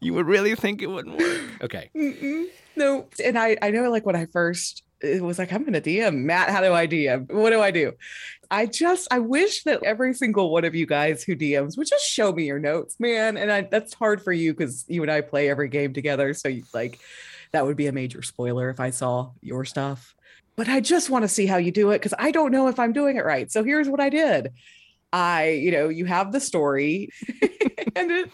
you 0.00 0.14
would 0.14 0.26
really 0.26 0.54
think 0.54 0.82
it 0.82 0.86
wouldn't 0.86 1.18
work. 1.18 1.62
Okay. 1.62 1.90
Mm-mm. 1.94 2.46
No, 2.76 3.08
and 3.24 3.38
I 3.38 3.56
I 3.62 3.70
know 3.70 3.90
like 3.90 4.06
when 4.06 4.16
I 4.16 4.26
first 4.26 4.82
it 5.00 5.22
was 5.22 5.38
like 5.38 5.52
I'm 5.52 5.64
gonna 5.64 5.80
DM 5.80 6.22
Matt. 6.22 6.50
How 6.50 6.60
do 6.60 6.72
I 6.72 6.86
DM? 6.86 7.30
What 7.32 7.50
do 7.50 7.60
I 7.60 7.70
do? 7.70 7.92
I 8.50 8.66
just 8.66 9.08
I 9.10 9.18
wish 9.18 9.64
that 9.64 9.82
every 9.84 10.14
single 10.14 10.50
one 10.50 10.64
of 10.64 10.74
you 10.74 10.86
guys 10.86 11.22
who 11.22 11.36
DMs 11.36 11.76
would 11.76 11.86
just 11.86 12.06
show 12.06 12.32
me 12.32 12.46
your 12.46 12.58
notes, 12.58 12.98
man. 12.98 13.36
And 13.36 13.52
I, 13.52 13.62
that's 13.62 13.92
hard 13.94 14.22
for 14.22 14.32
you 14.32 14.54
because 14.54 14.86
you 14.88 15.02
and 15.02 15.10
I 15.10 15.20
play 15.20 15.50
every 15.50 15.68
game 15.68 15.92
together. 15.92 16.32
So 16.32 16.48
you 16.48 16.64
like 16.72 16.98
that 17.52 17.66
would 17.66 17.76
be 17.76 17.86
a 17.86 17.92
major 17.92 18.22
spoiler 18.22 18.70
if 18.70 18.80
I 18.80 18.90
saw 18.90 19.32
your 19.40 19.64
stuff. 19.64 20.14
But 20.56 20.68
I 20.68 20.80
just 20.80 21.10
want 21.10 21.22
to 21.22 21.28
see 21.28 21.46
how 21.46 21.56
you 21.56 21.70
do 21.70 21.90
it 21.90 21.98
because 21.98 22.14
I 22.18 22.30
don't 22.30 22.50
know 22.50 22.68
if 22.68 22.78
I'm 22.78 22.92
doing 22.92 23.16
it 23.16 23.24
right. 23.24 23.50
So 23.50 23.62
here's 23.62 23.88
what 23.88 24.00
I 24.00 24.08
did. 24.08 24.52
I, 25.12 25.50
you 25.50 25.70
know, 25.70 25.88
you 25.88 26.04
have 26.04 26.32
the 26.32 26.40
story 26.40 27.10
and 27.96 28.10
it 28.10 28.30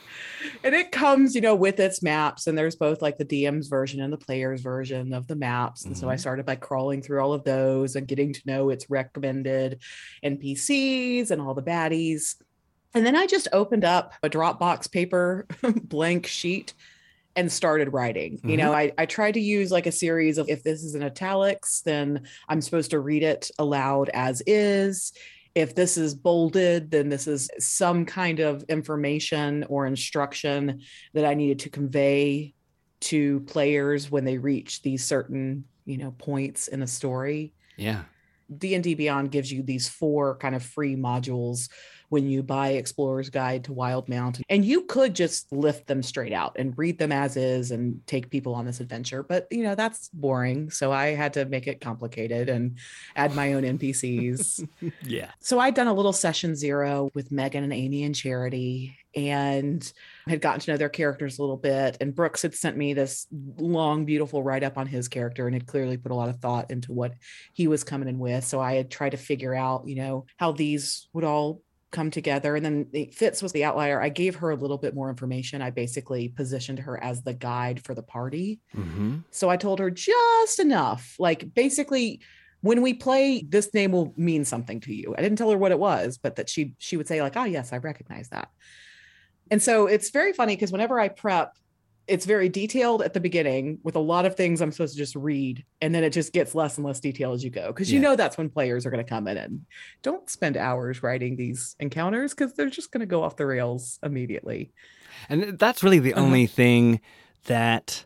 and 0.64 0.74
it 0.74 0.90
comes, 0.90 1.34
you 1.34 1.40
know, 1.40 1.54
with 1.54 1.78
its 1.78 2.02
maps. 2.02 2.46
And 2.46 2.56
there's 2.56 2.76
both 2.76 3.02
like 3.02 3.18
the 3.18 3.24
DM's 3.24 3.68
version 3.68 4.00
and 4.00 4.12
the 4.12 4.18
player's 4.18 4.62
version 4.62 5.12
of 5.12 5.26
the 5.26 5.36
maps. 5.36 5.84
And 5.84 5.94
mm-hmm. 5.94 6.00
so 6.00 6.08
I 6.08 6.14
mm-hmm. 6.14 6.20
started 6.20 6.46
by 6.46 6.56
crawling 6.56 7.02
through 7.02 7.20
all 7.20 7.32
of 7.32 7.44
those 7.44 7.94
and 7.94 8.08
getting 8.08 8.32
to 8.32 8.42
know 8.46 8.70
its 8.70 8.88
recommended 8.88 9.80
NPCs 10.24 11.30
and 11.30 11.40
all 11.40 11.54
the 11.54 11.62
baddies. 11.62 12.36
And 12.94 13.04
then 13.04 13.16
I 13.16 13.26
just 13.26 13.48
opened 13.52 13.84
up 13.84 14.14
a 14.22 14.30
Dropbox 14.30 14.90
paper 14.90 15.46
blank 15.82 16.26
sheet 16.26 16.72
and 17.36 17.50
started 17.50 17.92
writing. 17.92 18.36
Mm-hmm. 18.38 18.48
You 18.50 18.56
know, 18.56 18.72
mm-hmm. 18.72 18.92
I, 18.98 19.02
I 19.02 19.06
tried 19.06 19.34
to 19.34 19.40
use 19.40 19.70
like 19.70 19.86
a 19.86 19.92
series 19.92 20.38
of 20.38 20.48
if 20.48 20.62
this 20.62 20.82
is 20.82 20.94
in 20.94 21.02
italics, 21.02 21.82
then 21.82 22.22
I'm 22.48 22.60
supposed 22.60 22.90
to 22.92 23.00
read 23.00 23.22
it 23.22 23.50
aloud 23.58 24.08
as 24.10 24.42
is. 24.46 25.12
If 25.54 25.74
this 25.74 25.96
is 25.96 26.14
bolded, 26.14 26.90
then 26.90 27.08
this 27.08 27.28
is 27.28 27.48
some 27.58 28.04
kind 28.04 28.40
of 28.40 28.64
information 28.64 29.64
or 29.68 29.86
instruction 29.86 30.80
that 31.12 31.24
I 31.24 31.34
needed 31.34 31.60
to 31.60 31.70
convey 31.70 32.54
to 33.02 33.40
players 33.40 34.10
when 34.10 34.24
they 34.24 34.38
reach 34.38 34.82
these 34.82 35.04
certain, 35.04 35.64
you 35.84 35.98
know, 35.98 36.10
points 36.12 36.68
in 36.68 36.82
a 36.82 36.86
story. 36.86 37.52
Yeah. 37.76 38.02
D&D 38.56 38.94
Beyond 38.94 39.30
gives 39.30 39.52
you 39.52 39.62
these 39.62 39.88
four 39.88 40.36
kind 40.36 40.54
of 40.54 40.62
free 40.62 40.96
modules 40.96 41.68
when 42.14 42.28
you 42.28 42.44
buy 42.44 42.68
Explorer's 42.68 43.28
Guide 43.28 43.64
to 43.64 43.72
Wildemount. 43.72 44.40
And 44.48 44.64
you 44.64 44.82
could 44.82 45.16
just 45.16 45.50
lift 45.50 45.88
them 45.88 46.00
straight 46.00 46.32
out 46.32 46.54
and 46.56 46.72
read 46.78 46.96
them 46.96 47.10
as 47.10 47.36
is 47.36 47.72
and 47.72 48.00
take 48.06 48.30
people 48.30 48.54
on 48.54 48.64
this 48.64 48.78
adventure. 48.78 49.24
But, 49.24 49.48
you 49.50 49.64
know, 49.64 49.74
that's 49.74 50.10
boring. 50.10 50.70
So 50.70 50.92
I 50.92 51.06
had 51.06 51.32
to 51.32 51.44
make 51.44 51.66
it 51.66 51.80
complicated 51.80 52.48
and 52.48 52.76
add 53.16 53.34
my 53.34 53.54
own 53.54 53.64
NPCs. 53.64 54.68
yeah. 55.02 55.32
So 55.40 55.58
I'd 55.58 55.74
done 55.74 55.88
a 55.88 55.92
little 55.92 56.12
session 56.12 56.54
zero 56.54 57.10
with 57.14 57.32
Megan 57.32 57.64
and 57.64 57.72
Amy 57.72 58.04
and 58.04 58.14
Charity 58.14 58.96
and 59.16 59.92
had 60.28 60.40
gotten 60.40 60.60
to 60.60 60.70
know 60.70 60.76
their 60.76 60.88
characters 60.88 61.38
a 61.38 61.42
little 61.42 61.56
bit. 61.56 61.96
And 62.00 62.14
Brooks 62.14 62.42
had 62.42 62.54
sent 62.54 62.76
me 62.76 62.94
this 62.94 63.26
long, 63.58 64.04
beautiful 64.04 64.40
write 64.40 64.62
up 64.62 64.78
on 64.78 64.86
his 64.86 65.08
character 65.08 65.48
and 65.48 65.54
had 65.54 65.66
clearly 65.66 65.96
put 65.96 66.12
a 66.12 66.14
lot 66.14 66.28
of 66.28 66.38
thought 66.38 66.70
into 66.70 66.92
what 66.92 67.14
he 67.54 67.66
was 67.66 67.82
coming 67.82 68.08
in 68.08 68.20
with. 68.20 68.44
So 68.44 68.60
I 68.60 68.74
had 68.74 68.88
tried 68.88 69.10
to 69.10 69.16
figure 69.16 69.52
out, 69.54 69.88
you 69.88 69.96
know, 69.96 70.26
how 70.36 70.52
these 70.52 71.08
would 71.12 71.24
all 71.24 71.60
come 71.94 72.10
together. 72.10 72.56
And 72.56 72.64
then 72.64 73.10
Fitz 73.12 73.42
was 73.42 73.52
the 73.52 73.64
outlier. 73.64 74.02
I 74.02 74.10
gave 74.10 74.34
her 74.36 74.50
a 74.50 74.56
little 74.56 74.76
bit 74.76 74.94
more 74.94 75.08
information. 75.08 75.62
I 75.62 75.70
basically 75.70 76.28
positioned 76.28 76.80
her 76.80 77.02
as 77.02 77.22
the 77.22 77.32
guide 77.32 77.82
for 77.82 77.94
the 77.94 78.02
party. 78.02 78.60
Mm-hmm. 78.76 79.18
So 79.30 79.48
I 79.48 79.56
told 79.56 79.78
her 79.78 79.90
just 79.90 80.58
enough. 80.58 81.14
Like 81.18 81.54
basically, 81.54 82.20
when 82.60 82.82
we 82.82 82.94
play, 82.94 83.44
this 83.48 83.72
name 83.72 83.92
will 83.92 84.12
mean 84.16 84.44
something 84.44 84.80
to 84.80 84.94
you. 84.94 85.14
I 85.16 85.22
didn't 85.22 85.38
tell 85.38 85.50
her 85.50 85.58
what 85.58 85.72
it 85.72 85.78
was, 85.78 86.18
but 86.18 86.36
that 86.36 86.50
she 86.50 86.74
she 86.78 86.96
would 86.96 87.06
say 87.06 87.22
like, 87.22 87.36
"Oh 87.36 87.44
yes, 87.44 87.72
I 87.72 87.78
recognize 87.78 88.28
that." 88.30 88.48
And 89.50 89.62
so 89.62 89.86
it's 89.86 90.10
very 90.10 90.32
funny 90.32 90.56
because 90.56 90.72
whenever 90.72 90.98
I 90.98 91.08
prep, 91.08 91.56
it's 92.06 92.26
very 92.26 92.48
detailed 92.48 93.02
at 93.02 93.14
the 93.14 93.20
beginning 93.20 93.78
with 93.82 93.96
a 93.96 94.00
lot 94.00 94.26
of 94.26 94.36
things 94.36 94.60
I'm 94.60 94.72
supposed 94.72 94.94
to 94.94 94.98
just 94.98 95.16
read, 95.16 95.64
and 95.80 95.94
then 95.94 96.04
it 96.04 96.10
just 96.10 96.32
gets 96.32 96.54
less 96.54 96.76
and 96.76 96.86
less 96.86 97.00
detailed 97.00 97.36
as 97.36 97.44
you 97.44 97.50
go 97.50 97.68
because 97.68 97.90
you 97.90 98.00
know 98.00 98.16
that's 98.16 98.36
when 98.36 98.50
players 98.50 98.84
are 98.84 98.90
going 98.90 99.04
to 99.04 99.08
come 99.08 99.26
in 99.26 99.36
and 99.36 99.64
don't 100.02 100.28
spend 100.28 100.56
hours 100.56 101.02
writing 101.02 101.36
these 101.36 101.76
encounters 101.80 102.34
because 102.34 102.54
they're 102.54 102.68
just 102.68 102.92
going 102.92 103.00
to 103.00 103.06
go 103.06 103.22
off 103.22 103.36
the 103.36 103.46
rails 103.46 103.98
immediately. 104.02 104.72
And 105.28 105.58
that's 105.58 105.82
really 105.82 105.98
the 105.98 106.14
uh-huh. 106.14 106.24
only 106.24 106.46
thing 106.46 107.00
that 107.44 108.04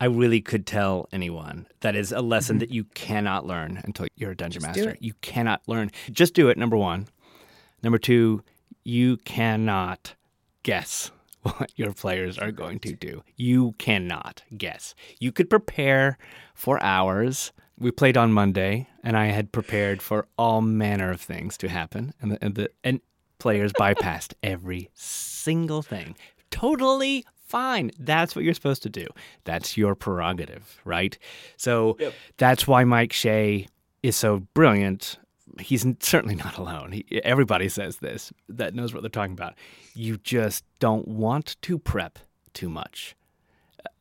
I 0.00 0.06
really 0.06 0.40
could 0.40 0.66
tell 0.66 1.08
anyone 1.12 1.66
that 1.80 1.96
is 1.96 2.12
a 2.12 2.20
lesson 2.20 2.54
mm-hmm. 2.54 2.60
that 2.60 2.70
you 2.70 2.84
cannot 2.84 3.46
learn 3.46 3.80
until 3.84 4.06
you're 4.16 4.32
a 4.32 4.36
dungeon 4.36 4.62
just 4.62 4.76
master. 4.76 4.96
You 5.00 5.14
cannot 5.20 5.62
learn. 5.66 5.90
Just 6.10 6.34
do 6.34 6.48
it. 6.48 6.58
Number 6.58 6.76
one. 6.76 7.06
Number 7.82 7.98
two, 7.98 8.42
you 8.84 9.16
cannot 9.18 10.14
guess 10.62 11.10
what 11.48 11.70
your 11.76 11.92
players 11.92 12.38
are 12.38 12.52
going 12.52 12.78
to 12.80 12.92
do. 12.94 13.22
You 13.36 13.72
cannot 13.78 14.42
guess. 14.56 14.94
You 15.18 15.32
could 15.32 15.48
prepare 15.50 16.18
for 16.54 16.82
hours. 16.82 17.52
We 17.78 17.90
played 17.90 18.16
on 18.16 18.32
Monday, 18.32 18.88
and 19.02 19.16
I 19.16 19.26
had 19.26 19.52
prepared 19.52 20.00
for 20.00 20.26
all 20.38 20.60
manner 20.62 21.10
of 21.10 21.20
things 21.20 21.56
to 21.58 21.68
happen, 21.68 22.14
and 22.20 22.32
the, 22.32 22.44
and, 22.44 22.54
the, 22.54 22.70
and 22.82 23.00
players 23.38 23.72
bypassed 23.78 24.32
every 24.42 24.90
single 24.94 25.82
thing. 25.82 26.16
Totally 26.50 27.24
fine. 27.46 27.90
That's 27.98 28.34
what 28.34 28.44
you're 28.44 28.54
supposed 28.54 28.82
to 28.84 28.88
do. 28.88 29.06
That's 29.44 29.76
your 29.76 29.94
prerogative, 29.94 30.80
right? 30.84 31.16
So 31.56 31.96
Yep. 32.00 32.14
that's 32.38 32.66
why 32.66 32.84
Mike 32.84 33.12
Shea 33.12 33.66
is 34.02 34.16
so 34.16 34.40
brilliant. 34.54 35.18
He's 35.60 35.86
certainly 36.00 36.34
not 36.34 36.56
alone. 36.58 36.92
He, 36.92 37.20
everybody 37.24 37.68
says 37.68 37.98
this 37.98 38.32
that 38.48 38.74
knows 38.74 38.92
what 38.92 39.02
they're 39.02 39.10
talking 39.10 39.32
about. 39.32 39.54
You 39.94 40.18
just 40.18 40.64
don't 40.78 41.08
want 41.08 41.56
to 41.62 41.78
prep 41.78 42.18
too 42.52 42.68
much, 42.68 43.16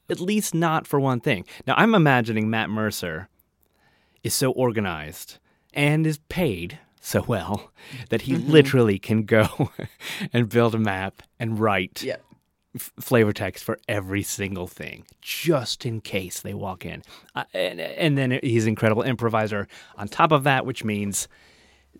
at 0.09 0.19
least 0.19 0.53
not 0.53 0.87
for 0.87 0.99
one 0.99 1.19
thing. 1.19 1.45
Now, 1.67 1.75
I'm 1.77 1.95
imagining 1.95 2.49
Matt 2.49 2.69
Mercer 2.69 3.29
is 4.23 4.33
so 4.33 4.51
organized 4.51 5.37
and 5.73 6.07
is 6.07 6.19
paid 6.29 6.79
so 6.99 7.23
well 7.27 7.71
that 8.09 8.23
he 8.23 8.33
mm-hmm. 8.33 8.51
literally 8.51 8.99
can 8.99 9.23
go 9.23 9.71
and 10.33 10.49
build 10.49 10.73
a 10.75 10.79
map 10.79 11.21
and 11.39 11.59
write 11.59 12.01
Yeah. 12.03 12.17
F- 12.75 12.91
flavor 12.99 13.33
text 13.33 13.63
for 13.63 13.77
every 13.87 14.21
single 14.23 14.67
thing, 14.67 15.05
just 15.21 15.85
in 15.85 16.01
case 16.01 16.41
they 16.41 16.53
walk 16.53 16.85
in. 16.85 17.01
Uh, 17.35 17.43
and, 17.53 17.79
and 17.79 18.17
then 18.17 18.39
he's 18.43 18.63
an 18.65 18.69
incredible 18.69 19.03
improviser 19.03 19.67
on 19.97 20.07
top 20.07 20.31
of 20.31 20.43
that, 20.43 20.65
which 20.65 20.83
means 20.83 21.27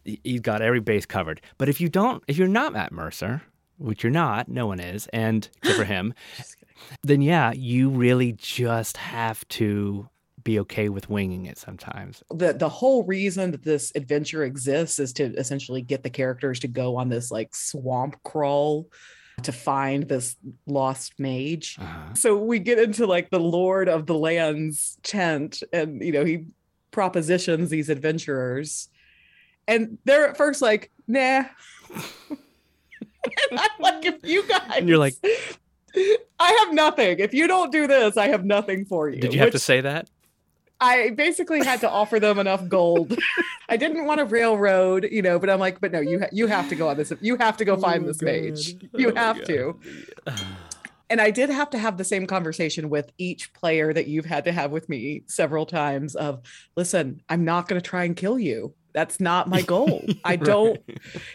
he- 0.03 0.19
he's 0.23 0.41
got 0.41 0.61
every 0.61 0.79
base 0.79 1.05
covered. 1.05 1.41
But 1.57 1.69
if 1.69 1.79
you 1.81 1.89
don't, 1.89 2.23
if 2.27 2.37
you're 2.37 2.47
not 2.47 2.73
Matt 2.73 2.91
Mercer, 2.91 3.41
which 3.77 4.03
you're 4.03 4.11
not, 4.11 4.47
no 4.47 4.67
one 4.67 4.79
is, 4.79 5.07
and 5.13 5.49
except 5.63 5.77
for 5.79 5.85
him, 5.85 6.13
then 7.03 7.21
yeah, 7.21 7.51
you 7.53 7.89
really 7.89 8.33
just 8.33 8.97
have 8.97 9.47
to 9.49 10.07
be 10.43 10.59
okay 10.59 10.89
with 10.89 11.09
winging 11.09 11.47
it 11.47 11.57
sometimes. 11.57 12.21
the 12.29 12.53
the 12.53 12.69
whole 12.69 13.03
reason 13.05 13.49
that 13.49 13.63
this 13.63 13.91
adventure 13.95 14.43
exists 14.43 14.99
is 14.99 15.11
to 15.11 15.33
essentially 15.37 15.81
get 15.81 16.03
the 16.03 16.09
characters 16.09 16.59
to 16.59 16.67
go 16.67 16.95
on 16.97 17.09
this 17.09 17.31
like 17.31 17.55
swamp 17.55 18.15
crawl 18.23 18.87
to 19.43 19.51
find 19.51 20.07
this 20.07 20.35
lost 20.65 21.13
mage. 21.19 21.77
Uh-huh. 21.79 22.13
So 22.15 22.37
we 22.37 22.59
get 22.59 22.79
into 22.79 23.05
like 23.05 23.29
the 23.29 23.39
Lord 23.39 23.89
of 23.89 24.05
the 24.05 24.15
Land's 24.15 24.97
tent, 25.03 25.61
and 25.73 26.01
you 26.01 26.11
know 26.11 26.23
he 26.25 26.45
propositions 26.91 27.69
these 27.69 27.89
adventurers, 27.89 28.89
and 29.67 29.97
they're 30.05 30.29
at 30.29 30.37
first 30.37 30.61
like, 30.61 30.91
nah. 31.07 31.43
and 31.93 31.99
I'm 33.51 33.69
like, 33.79 34.05
if 34.05 34.15
you 34.23 34.47
guys, 34.47 34.71
And 34.77 34.87
you're 34.87 34.97
like- 34.97 35.15
I 36.39 36.51
have 36.65 36.73
nothing. 36.73 37.19
If 37.19 37.33
you 37.33 37.47
don't 37.47 37.71
do 37.71 37.87
this, 37.87 38.17
I 38.17 38.27
have 38.27 38.43
nothing 38.43 38.83
for 38.85 39.09
you. 39.09 39.21
Did 39.21 39.33
you 39.33 39.39
have 39.39 39.51
to 39.51 39.59
say 39.59 39.79
that? 39.81 40.09
I 40.79 41.11
basically 41.11 41.63
had 41.63 41.79
to 41.81 41.89
offer 41.89 42.19
them 42.19 42.37
enough 42.39 42.67
gold. 42.67 43.17
I 43.69 43.77
didn't 43.77 44.05
want 44.05 44.19
a 44.21 44.25
railroad, 44.25 45.07
you 45.11 45.21
know, 45.21 45.39
but 45.39 45.49
I'm 45.49 45.59
like, 45.59 45.79
but 45.79 45.91
no, 45.91 45.99
you 45.99 46.19
ha- 46.19 46.29
you 46.31 46.47
have 46.47 46.67
to 46.69 46.75
go 46.75 46.89
on 46.89 46.97
this. 46.97 47.13
You 47.21 47.37
have 47.37 47.57
to 47.57 47.65
go 47.65 47.77
find 47.77 48.05
this 48.07 48.21
mage. 48.21 48.75
You 48.93 49.13
have 49.15 49.43
to. 49.45 49.79
And 51.09 51.21
I 51.21 51.29
did 51.31 51.49
have 51.51 51.69
to 51.69 51.77
have 51.77 51.97
the 51.97 52.03
same 52.03 52.25
conversation 52.25 52.89
with 52.89 53.11
each 53.19 53.53
player 53.53 53.93
that 53.93 54.07
you've 54.07 54.25
had 54.25 54.43
to 54.45 54.51
have 54.51 54.71
with 54.71 54.89
me 54.89 55.21
several 55.27 55.65
times 55.67 56.15
of, 56.15 56.41
listen, 56.75 57.21
I'm 57.29 57.45
not 57.45 57.67
going 57.67 57.79
to 57.79 57.87
try 57.87 58.05
and 58.05 58.15
kill 58.15 58.39
you. 58.39 58.73
That's 58.93 59.19
not 59.19 59.47
my 59.47 59.61
goal. 59.73 60.03
I 60.23 60.35
don't 60.35 60.79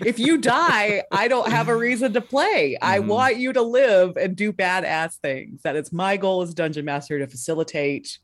if 0.05 0.19
you 0.19 0.39
die, 0.39 1.05
I 1.13 1.29
don't 1.29 1.51
have 1.51 1.69
a 1.69 1.77
reason 1.77 2.13
to 2.15 2.21
play. 2.21 2.77
I 2.83 2.99
Mhm. 2.99 3.07
want 3.07 3.37
you 3.37 3.53
to 3.53 3.63
live 3.63 4.17
and 4.17 4.35
do 4.35 4.53
badass 4.53 5.17
things. 5.21 5.63
That 5.63 5.77
is 5.77 5.93
my 5.93 6.17
goal 6.17 6.43
as 6.43 6.53
dungeon 6.53 6.85
master 6.85 7.19
to 7.19 7.27
facilitate 7.29 8.19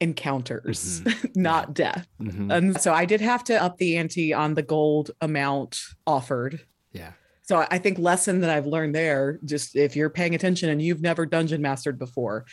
encounters, 0.00 1.02
not 1.36 1.74
death. 1.74 2.06
Mhm. 2.20 2.52
And 2.54 2.80
so 2.80 2.92
I 2.92 3.04
did 3.04 3.20
have 3.20 3.44
to 3.44 3.62
up 3.62 3.78
the 3.78 3.96
ante 3.96 4.32
on 4.32 4.54
the 4.54 4.62
gold 4.62 5.10
amount 5.20 5.80
offered. 6.06 6.60
Yeah. 6.92 7.12
So 7.42 7.58
I- 7.58 7.68
I 7.70 7.78
think 7.78 7.98
lesson 7.98 8.40
that 8.40 8.50
I've 8.50 8.66
learned 8.66 8.94
there, 8.94 9.38
just 9.44 9.76
if 9.76 9.94
you're 9.96 10.10
paying 10.10 10.34
attention 10.34 10.68
and 10.68 10.82
you've 10.82 11.00
never 11.02 11.24
dungeon 11.26 11.62
mastered 11.62 11.98
before, 11.98 12.44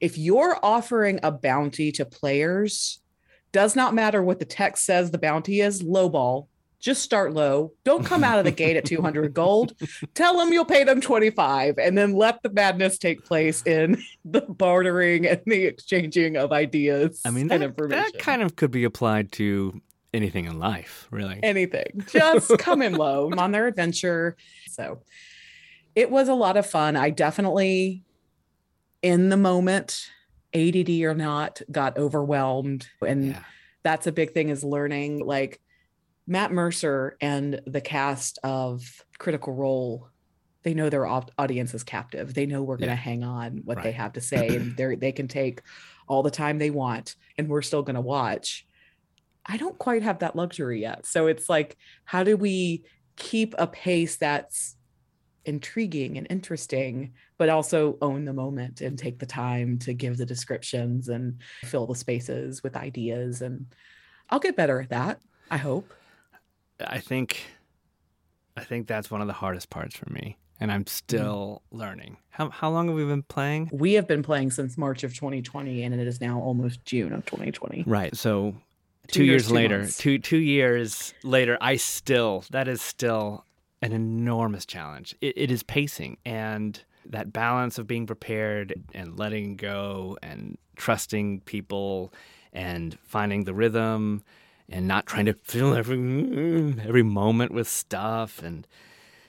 if 0.00 0.16
you're 0.18 0.58
offering 0.62 1.18
a 1.22 1.30
bounty 1.32 1.90
to 1.92 2.04
players, 2.04 3.00
does 3.52 3.74
not 3.76 3.94
matter 3.94 4.22
what 4.22 4.38
the 4.38 4.44
text 4.44 4.84
says 4.86 5.10
the 5.10 5.18
bounty 5.18 5.60
is, 5.60 5.82
low 5.82 6.08
ball. 6.08 6.48
Just 6.82 7.02
start 7.02 7.32
low. 7.32 7.72
Don't 7.84 8.04
come 8.04 8.24
out 8.24 8.40
of 8.40 8.44
the 8.44 8.50
gate 8.50 8.76
at 8.76 8.84
200 8.84 9.32
gold. 9.32 9.72
Tell 10.14 10.36
them 10.36 10.52
you'll 10.52 10.64
pay 10.64 10.82
them 10.82 11.00
25 11.00 11.78
and 11.78 11.96
then 11.96 12.12
let 12.14 12.42
the 12.42 12.50
madness 12.50 12.98
take 12.98 13.24
place 13.24 13.62
in 13.62 14.02
the 14.24 14.40
bartering 14.40 15.24
and 15.24 15.40
the 15.46 15.64
exchanging 15.64 16.36
of 16.36 16.50
ideas 16.50 17.20
I 17.24 17.30
mean, 17.30 17.42
and 17.42 17.62
that, 17.62 17.62
information. 17.62 18.02
that 18.02 18.18
kind 18.18 18.42
of 18.42 18.56
could 18.56 18.72
be 18.72 18.82
applied 18.82 19.30
to 19.32 19.80
anything 20.12 20.46
in 20.46 20.58
life, 20.58 21.06
really. 21.12 21.38
anything. 21.44 22.04
Just 22.08 22.58
come 22.58 22.82
in 22.82 22.94
low 22.94 23.30
on 23.38 23.52
their 23.52 23.68
adventure. 23.68 24.36
So 24.68 25.02
it 25.94 26.10
was 26.10 26.28
a 26.28 26.34
lot 26.34 26.56
of 26.56 26.66
fun. 26.66 26.96
I 26.96 27.10
definitely, 27.10 28.02
in 29.02 29.28
the 29.28 29.36
moment, 29.36 30.10
ADD 30.52 30.90
or 31.02 31.14
not, 31.14 31.62
got 31.70 31.96
overwhelmed. 31.96 32.88
And 33.06 33.28
yeah. 33.28 33.42
that's 33.84 34.08
a 34.08 34.12
big 34.12 34.32
thing 34.32 34.48
is 34.48 34.64
learning 34.64 35.24
like 35.24 35.60
Matt 36.26 36.52
Mercer 36.52 37.16
and 37.20 37.60
the 37.66 37.80
cast 37.80 38.38
of 38.42 39.04
Critical 39.18 39.52
Role. 39.52 40.08
They 40.62 40.74
know 40.74 40.88
their 40.88 41.06
audience 41.06 41.74
is 41.74 41.82
captive. 41.82 42.34
They 42.34 42.46
know 42.46 42.62
we're 42.62 42.76
going 42.76 42.88
to 42.90 42.94
hang 42.94 43.24
on 43.24 43.62
what 43.64 43.82
they 43.82 43.92
have 43.92 44.12
to 44.12 44.20
say, 44.20 44.48
and 44.48 44.76
they 44.76 44.94
they 44.94 45.12
can 45.12 45.26
take 45.26 45.62
all 46.06 46.22
the 46.22 46.30
time 46.30 46.58
they 46.58 46.70
want, 46.70 47.16
and 47.36 47.48
we're 47.48 47.62
still 47.62 47.82
going 47.82 47.96
to 47.96 48.00
watch. 48.00 48.66
I 49.44 49.56
don't 49.56 49.76
quite 49.76 50.04
have 50.04 50.20
that 50.20 50.36
luxury 50.36 50.80
yet. 50.80 51.04
So 51.04 51.26
it's 51.26 51.48
like, 51.48 51.76
how 52.04 52.22
do 52.22 52.36
we 52.36 52.84
keep 53.16 53.56
a 53.58 53.66
pace 53.66 54.16
that's 54.16 54.76
intriguing 55.44 56.16
and 56.16 56.28
interesting, 56.30 57.14
but 57.38 57.48
also 57.48 57.98
own 58.00 58.24
the 58.24 58.32
moment 58.32 58.80
and 58.80 58.96
take 58.96 59.18
the 59.18 59.26
time 59.26 59.80
to 59.80 59.94
give 59.94 60.16
the 60.16 60.26
descriptions 60.26 61.08
and 61.08 61.40
fill 61.64 61.88
the 61.88 61.96
spaces 61.96 62.62
with 62.62 62.76
ideas? 62.76 63.42
And 63.42 63.66
I'll 64.30 64.38
get 64.38 64.56
better 64.56 64.80
at 64.80 64.90
that. 64.90 65.20
I 65.50 65.56
hope. 65.56 65.92
I 66.86 66.98
think 66.98 67.42
I 68.56 68.64
think 68.64 68.86
that's 68.86 69.10
one 69.10 69.20
of 69.20 69.26
the 69.26 69.32
hardest 69.32 69.70
parts 69.70 69.96
for 69.96 70.10
me. 70.12 70.36
And 70.60 70.70
I'm 70.70 70.86
still 70.86 71.62
learning. 71.72 72.18
How 72.30 72.50
how 72.50 72.70
long 72.70 72.86
have 72.86 72.96
we 72.96 73.04
been 73.04 73.24
playing? 73.24 73.68
We 73.72 73.94
have 73.94 74.06
been 74.06 74.22
playing 74.22 74.52
since 74.52 74.78
March 74.78 75.02
of 75.02 75.12
2020, 75.14 75.82
and 75.82 75.92
it 75.94 76.06
is 76.06 76.20
now 76.20 76.38
almost 76.38 76.84
June 76.84 77.12
of 77.12 77.24
2020. 77.26 77.84
Right. 77.86 78.14
So 78.16 78.54
Two 79.08 79.20
two, 79.20 79.24
years, 79.24 79.42
years, 79.42 79.48
two 79.48 79.54
later, 79.54 79.78
months. 79.78 79.98
two 79.98 80.18
two 80.18 80.38
years 80.38 81.14
later, 81.24 81.58
I 81.60 81.76
still 81.76 82.44
that 82.50 82.68
is 82.68 82.80
still 82.80 83.44
an 83.82 83.92
enormous 83.92 84.64
challenge. 84.64 85.16
It, 85.20 85.36
it 85.36 85.50
is 85.50 85.64
pacing 85.64 86.18
and 86.24 86.80
that 87.06 87.32
balance 87.32 87.78
of 87.78 87.88
being 87.88 88.06
prepared 88.06 88.74
and 88.94 89.18
letting 89.18 89.56
go 89.56 90.16
and 90.22 90.56
trusting 90.76 91.40
people 91.40 92.12
and 92.52 92.96
finding 93.02 93.42
the 93.42 93.52
rhythm 93.54 94.22
and 94.72 94.88
not 94.88 95.06
trying 95.06 95.26
to 95.26 95.34
fill 95.44 95.74
every 95.74 95.98
every 96.86 97.02
moment 97.02 97.52
with 97.52 97.68
stuff 97.68 98.42
and 98.42 98.66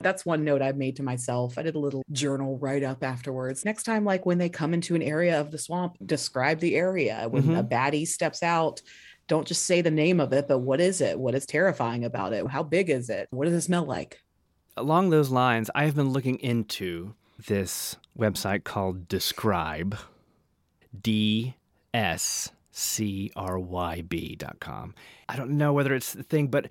That's 0.02 0.26
one 0.26 0.44
note 0.44 0.62
I've 0.62 0.78
made 0.78 0.96
to 0.98 1.04
myself. 1.04 1.58
I 1.58 1.62
did 1.64 1.76
a 1.76 1.80
little 1.80 2.04
journal 2.12 2.58
write 2.58 2.84
up 2.84 3.04
afterwards. 3.04 3.64
Next 3.64 3.84
time, 3.84 4.04
like 4.04 4.26
when 4.26 4.38
they 4.38 4.50
come 4.50 4.74
into 4.74 4.96
an 4.96 5.02
area 5.02 5.40
of 5.40 5.52
the 5.52 5.58
swamp, 5.58 5.98
describe 6.06 6.60
the 6.60 6.76
area. 6.76 7.28
When 7.30 7.44
a 7.56 7.64
mm-hmm. 7.64 7.74
baddie 7.74 8.08
steps 8.08 8.44
out, 8.44 8.82
don't 9.28 9.48
just 9.48 9.66
say 9.66 9.82
the 9.82 9.92
name 9.92 10.20
of 10.20 10.34
it, 10.34 10.48
but 10.48 10.60
what 10.60 10.82
is 10.82 11.00
it? 11.00 11.18
What 11.18 11.36
is 11.36 11.46
terrifying 11.46 12.04
about 12.04 12.34
it? 12.34 12.46
How 12.48 12.64
big 12.64 12.90
is 12.90 13.10
it? 13.10 13.28
What 13.32 13.46
does 13.46 13.54
it 13.54 13.62
smell 13.62 13.86
like? 13.86 14.20
along 14.78 15.10
those 15.10 15.30
lines, 15.30 15.70
I 15.76 15.86
have 15.86 15.96
been 15.96 16.12
looking 16.12 16.40
into 16.40 17.14
this 17.48 17.96
website 18.18 18.64
called 18.64 19.08
Descryb, 19.08 19.98
D 21.00 21.56
S 21.94 22.52
C 22.74 23.32
R 23.36 23.58
Y 23.60 24.02
B 24.02 24.36
dot 24.36 24.60
com. 24.60 24.94
I 25.30 25.36
don't 25.38 25.52
know 25.52 25.72
whether 25.72 25.94
it's 25.96 26.12
the 26.14 26.24
thing, 26.24 26.48
but 26.48 26.68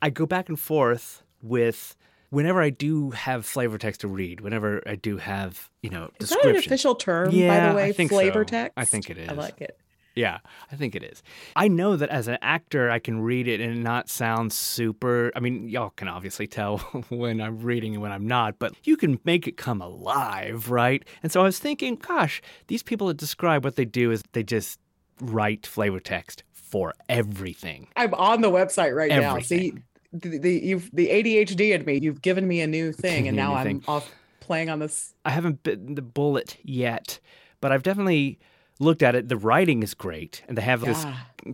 I 0.00 0.10
go 0.10 0.26
back 0.26 0.48
and 0.48 0.58
forth 0.60 1.22
with 1.42 1.96
whenever 2.30 2.60
I 2.60 2.70
do 2.70 3.10
have 3.12 3.46
flavor 3.46 3.78
text 3.78 4.02
to 4.02 4.08
read, 4.08 4.40
whenever 4.40 4.82
I 4.86 4.94
do 4.96 5.16
have, 5.16 5.70
you 5.82 5.90
know, 5.90 6.10
Is 6.20 6.28
that 6.30 6.44
an 6.44 6.56
official 6.56 6.94
term, 6.94 7.30
by 7.30 7.36
Yeah, 7.36 7.66
the 7.66 7.72
I 7.72 7.74
way? 7.74 7.92
think 7.92 8.10
Flavor 8.10 8.40
so. 8.46 8.50
text? 8.50 8.74
I 8.76 8.84
think 8.84 9.08
it 9.10 9.16
is. 9.18 9.28
I 9.28 9.32
like 9.32 9.60
it. 9.60 9.78
Yeah, 10.14 10.38
I 10.72 10.76
think 10.76 10.94
it 10.94 11.02
is. 11.02 11.22
I 11.56 11.68
know 11.68 11.94
that 11.96 12.08
as 12.08 12.26
an 12.26 12.38
actor, 12.40 12.90
I 12.90 12.98
can 12.98 13.20
read 13.20 13.46
it 13.46 13.60
and 13.60 13.84
not 13.84 14.08
sound 14.08 14.50
super. 14.50 15.30
I 15.36 15.40
mean, 15.40 15.68
y'all 15.68 15.90
can 15.90 16.08
obviously 16.08 16.46
tell 16.46 16.78
when 17.10 17.38
I'm 17.40 17.60
reading 17.60 17.92
and 17.92 18.02
when 18.02 18.12
I'm 18.12 18.26
not, 18.26 18.58
but 18.58 18.72
you 18.84 18.96
can 18.96 19.20
make 19.24 19.46
it 19.46 19.58
come 19.58 19.82
alive, 19.82 20.70
right? 20.70 21.04
And 21.22 21.30
so 21.30 21.40
I 21.40 21.44
was 21.44 21.58
thinking, 21.58 21.96
gosh, 21.96 22.40
these 22.68 22.82
people 22.82 23.08
that 23.08 23.18
describe 23.18 23.62
what 23.62 23.76
they 23.76 23.84
do 23.84 24.10
is 24.10 24.22
they 24.32 24.42
just 24.42 24.80
write 25.20 25.66
flavor 25.66 26.00
text 26.00 26.42
for 26.52 26.94
everything. 27.08 27.88
I'm 27.96 28.14
on 28.14 28.40
the 28.40 28.50
website 28.50 28.94
right 28.94 29.10
now. 29.10 29.38
See, 29.38 29.74
the, 30.12 30.38
the 30.38 30.52
you've 30.52 30.90
the 30.92 31.08
ADHD 31.08 31.74
in 31.74 31.84
me. 31.84 31.98
You've 32.00 32.22
given 32.22 32.46
me 32.46 32.60
a 32.60 32.66
new 32.66 32.92
thing, 32.92 33.28
and 33.28 33.36
now 33.36 33.54
I'm 33.54 33.82
off 33.88 34.10
playing 34.40 34.70
on 34.70 34.78
this. 34.78 35.14
I 35.24 35.30
haven't 35.30 35.62
bitten 35.62 35.94
the 35.94 36.02
bullet 36.02 36.56
yet, 36.62 37.20
but 37.60 37.72
I've 37.72 37.82
definitely 37.82 38.38
looked 38.78 39.02
at 39.02 39.14
it. 39.14 39.28
The 39.28 39.36
writing 39.36 39.82
is 39.82 39.94
great, 39.94 40.42
and 40.48 40.56
they 40.56 40.62
have 40.62 40.80
this 40.80 41.04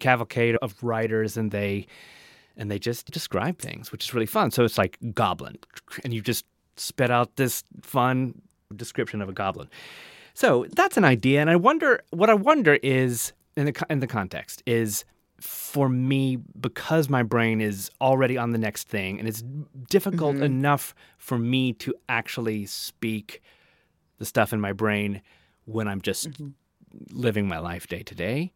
cavalcade 0.01 0.57
of 0.63 0.75
writers 0.83 1.37
and 1.37 1.51
they 1.51 1.87
and 2.57 2.71
they 2.71 2.79
just 2.79 3.11
describe 3.11 3.59
things, 3.59 3.93
which 3.93 4.05
is 4.05 4.15
really 4.15 4.27
fun. 4.27 4.51
So 4.51 4.65
it's 4.65 4.79
like 4.79 4.99
goblin, 5.15 5.59
and 6.05 6.13
you 6.13 6.21
just 6.21 6.45
spit 6.77 7.11
out 7.11 7.37
this 7.37 7.65
fun 7.83 8.41
description 8.75 9.23
of 9.23 9.29
a 9.29 9.33
goblin. 9.33 9.69
So 10.35 10.67
that's 10.75 10.97
an 10.97 11.05
idea, 11.05 11.41
and 11.41 11.51
I 11.51 11.57
wonder 11.57 12.03
what 12.11 12.31
I 12.31 12.35
wonder 12.35 12.79
is 12.83 13.33
in 13.57 13.67
the 13.67 13.87
in 13.91 14.01
the 14.01 14.07
context 14.07 14.63
is 14.67 15.05
for 15.41 15.89
me 15.89 16.37
because 16.61 17.09
my 17.09 17.23
brain 17.23 17.61
is 17.61 17.91
already 18.01 18.39
on 18.39 18.53
the 18.53 18.59
next 18.59 18.89
thing, 18.89 19.19
and 19.19 19.27
it's 19.29 19.43
difficult 19.91 20.37
Mhm. 20.37 20.43
enough 20.43 20.95
for 21.19 21.39
me 21.39 21.73
to 21.75 21.95
actually 22.09 22.65
speak 22.67 23.43
the 24.19 24.25
stuff 24.25 24.53
in 24.53 24.61
my 24.61 24.73
brain 24.73 25.21
when 25.65 25.89
I'm 25.89 26.01
just 26.01 26.31
Mhm. 26.31 26.53
living 27.11 27.49
my 27.49 27.59
life 27.59 27.89
day 27.89 28.03
to 28.05 28.15
day. 28.15 28.53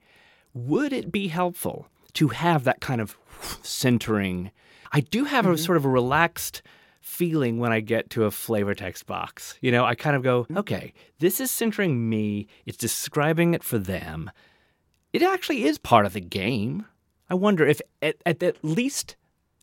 Would 0.55 0.93
it 0.93 1.11
be 1.11 1.29
helpful 1.29 1.89
to 2.15 2.29
have 2.29 2.65
that 2.65 2.81
kind 2.81 3.01
of 3.01 3.17
centering? 3.63 4.51
I 4.93 5.01
do 5.01 5.25
have 5.25 5.45
a 5.47 5.51
Mhm. 5.55 5.59
sort 5.59 5.77
of 5.77 5.85
a 5.85 5.89
relaxed 5.89 6.63
feeling 7.01 7.59
when 7.59 7.73
I 7.73 7.81
get 7.81 8.11
to 8.11 8.25
a 8.25 8.31
flavor 8.31 8.75
text 8.75 9.07
box. 9.07 9.59
You 9.61 9.71
know, 9.73 9.85
I 9.85 9.95
kind 9.95 10.17
of 10.17 10.23
go, 10.23 10.45
Mm-hmm. 10.45 10.59
okay, 10.59 10.93
this 11.19 11.41
is 11.41 11.51
centering 11.51 12.09
me, 12.09 12.47
it's 12.65 12.77
describing 12.79 13.55
it 13.55 13.63
for 13.65 13.79
them. 13.79 14.31
It 15.17 15.23
actually 15.23 15.65
is 15.65 15.79
part 15.79 16.07
of 16.07 16.13
the 16.13 16.21
game. 16.21 16.87
I 17.29 17.35
wonder 17.35 17.67
if 17.67 17.81
at, 18.03 18.17
at, 18.25 18.43
at 18.43 18.63
least 18.63 19.17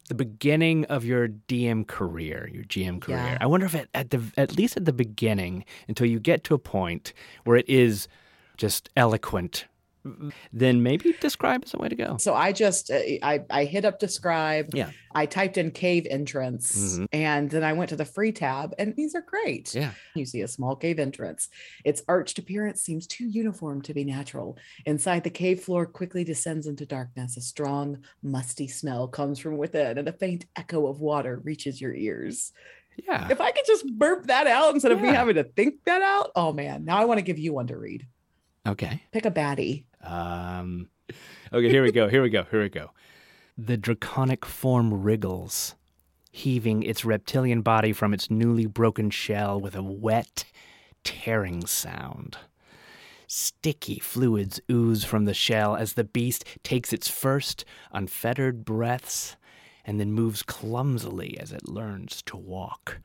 the 0.09 0.15
beginning 0.15 0.85
of 0.85 1.05
your 1.05 1.27
DM 1.29 1.87
career, 1.87 2.49
your 2.51 2.63
GM 2.65 3.01
career, 3.01 3.17
Yeah. 3.17 3.37
I 3.39 3.45
wonder 3.45 3.65
if 3.65 3.73
it, 3.75 3.89
at 3.93 4.09
the 4.09 4.21
at 4.35 4.57
least 4.57 4.75
at 4.75 4.85
the 4.85 4.93
beginning, 4.93 5.63
until 5.87 6.07
you 6.07 6.19
get 6.19 6.43
to 6.45 6.53
a 6.53 6.59
point 6.59 7.13
where 7.45 7.55
it 7.55 7.67
is 7.69 8.07
just 8.57 8.89
eloquent, 8.97 9.65
then 10.51 10.83
maybe 10.83 11.13
Descryb 11.13 11.63
is 11.65 11.71
the 11.71 11.77
way 11.77 11.87
to 11.89 11.95
go. 11.95 12.17
So 12.17 12.33
I 12.33 12.51
just 12.51 12.91
uh, 12.91 12.95
I 13.21 13.41
I 13.49 13.65
hit 13.65 13.85
up 13.85 13.99
Descryb. 13.99 14.73
Yeah. 14.73 14.91
I 15.15 15.25
typed 15.25 15.57
in 15.57 15.71
cave 15.71 16.07
entrance 16.09 16.97
Mhm. 16.97 17.07
and 17.13 17.49
then 17.49 17.63
I 17.63 17.73
went 17.73 17.89
to 17.89 17.95
the 17.95 18.03
free 18.05 18.31
tab 18.31 18.73
and 18.79 18.95
these 18.95 19.13
are 19.15 19.21
great. 19.21 19.73
Yeah. 19.75 19.91
You 20.15 20.25
see 20.25 20.41
a 20.41 20.47
small 20.47 20.75
cave 20.75 20.99
entrance. 20.99 21.49
Its 21.85 22.01
arched 22.07 22.39
appearance 22.39 22.81
seems 22.81 23.05
too 23.07 23.25
uniform 23.27 23.81
to 23.83 23.93
be 23.93 24.03
natural. 24.03 24.57
Inside 24.85 25.23
the 25.23 25.29
cave 25.29 25.61
floor 25.61 25.85
quickly 25.85 26.23
descends 26.23 26.67
into 26.67 26.85
darkness. 26.85 27.37
A 27.37 27.41
strong, 27.41 27.99
musty 28.21 28.67
smell 28.67 29.07
comes 29.07 29.39
from 29.39 29.57
within 29.57 29.97
and 29.97 30.07
a 30.07 30.13
faint 30.13 30.45
echo 30.55 30.87
of 30.87 30.99
water 30.99 31.39
reaches 31.43 31.79
your 31.79 31.93
ears. 31.93 32.51
Yeah. 33.07 33.27
If 33.31 33.41
I 33.41 33.51
could 33.51 33.65
just 33.65 33.85
burp 33.97 34.27
that 34.27 34.45
out 34.47 34.73
instead 34.73 34.91
of 34.91 35.01
me 35.01 35.07
having 35.09 35.35
to 35.35 35.43
think 35.43 35.83
that 35.85 36.01
out, 36.01 36.31
oh 36.35 36.53
man, 36.53 36.85
now 36.85 36.97
I 36.97 37.05
want 37.05 37.17
to 37.19 37.23
give 37.23 37.39
you 37.39 37.53
one 37.53 37.67
to 37.67 37.77
read. 37.77 38.05
Okay. 38.67 39.03
Pick 39.11 39.25
a 39.25 39.31
baddie. 39.31 39.83
Um, 40.01 40.89
okay, 41.51 41.69
here 41.69 41.83
we 41.83 41.91
go. 41.91 42.07
Here 42.07 42.21
we 42.21 42.29
go. 42.29 42.45
Here 42.49 42.61
we 42.61 42.69
go. 42.69 42.91
The 43.57 43.77
draconic 43.77 44.45
form 44.45 44.93
wriggles, 45.03 45.75
heaving 46.31 46.83
its 46.83 47.05
reptilian 47.05 47.61
body 47.61 47.93
from 47.93 48.13
its 48.13 48.31
newly 48.31 48.65
broken 48.65 49.09
shell 49.09 49.59
with 49.59 49.75
a 49.75 49.83
wet, 49.83 50.45
tearing 51.03 51.65
sound. 51.65 52.37
Sticky 53.27 53.99
fluids 53.99 54.59
ooze 54.71 55.03
from 55.03 55.25
the 55.25 55.33
shell 55.33 55.75
as 55.75 55.93
the 55.93 56.03
beast 56.03 56.45
takes 56.63 56.93
its 56.93 57.09
first 57.09 57.65
unfettered 57.91 58.63
breaths 58.63 59.35
and 59.85 59.99
then 59.99 60.11
moves 60.11 60.43
clumsily 60.43 61.37
as 61.39 61.51
it 61.51 61.67
learns 61.67 62.21
to 62.23 62.37
walk. 62.37 62.99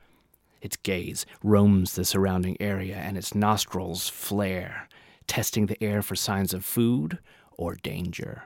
Its 0.61 0.77
gaze 0.77 1.25
roams 1.43 1.95
the 1.95 2.05
surrounding 2.05 2.57
area 2.59 2.95
and 2.95 3.17
its 3.17 3.33
nostrils 3.35 4.09
flare, 4.09 4.87
testing 5.29 5.67
the 5.67 5.81
air 5.81 6.01
for 6.01 6.15
signs 6.15 6.53
of 6.53 6.65
food 6.65 7.19
or 7.55 7.75
danger. 7.75 8.43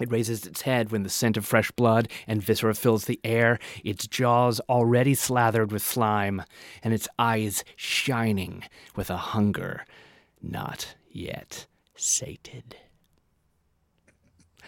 It 0.00 0.10
raises 0.10 0.46
its 0.46 0.62
head 0.62 0.90
when 0.90 1.02
the 1.02 1.10
scent 1.10 1.36
of 1.36 1.44
fresh 1.44 1.70
blood 1.72 2.08
and 2.26 2.42
viscera 2.42 2.74
fills 2.74 3.04
the 3.04 3.20
air, 3.22 3.58
its 3.84 4.06
jaws 4.06 4.58
already 4.68 5.14
slathered 5.14 5.70
with 5.70 5.82
slime, 5.82 6.42
and 6.82 6.94
its 6.94 7.08
eyes 7.18 7.62
shining 7.76 8.64
with 8.96 9.10
a 9.10 9.16
hunger 9.18 9.84
not 10.40 10.94
yet 11.10 11.66
sated. 11.94 12.76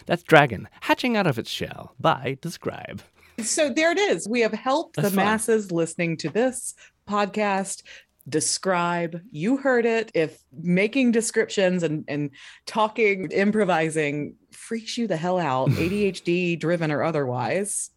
That's 0.05 0.23
Dragon, 0.23 0.69
hatching 0.81 1.17
out 1.17 1.27
of 1.27 1.39
its 1.39 1.49
shell 1.49 1.95
by 1.99 2.37
Descryb. 2.41 2.99
So 3.41 3.69
there 3.69 3.91
it 3.91 3.97
is. 3.97 4.29
We 4.29 4.41
have 4.41 4.53
helped 4.53 4.95
That's 4.95 5.09
the 5.09 5.15
fun. 5.15 5.25
masses 5.25 5.71
listening 5.71 6.17
to 6.17 6.29
this 6.29 6.73
podcast 7.09 7.83
describe. 8.27 9.21
You 9.31 9.57
heard 9.57 9.85
it. 9.85 10.11
If 10.13 10.43
making 10.51 11.11
descriptions 11.11 11.83
and, 11.83 12.03
and 12.07 12.31
talking, 12.65 13.29
improvising 13.31 14.35
freaks 14.51 14.97
you 14.97 15.07
the 15.07 15.17
hell 15.17 15.39
out, 15.39 15.69
ADHD 15.71 16.59
driven 16.59 16.91
or 16.91 17.03
otherwise, 17.03 17.91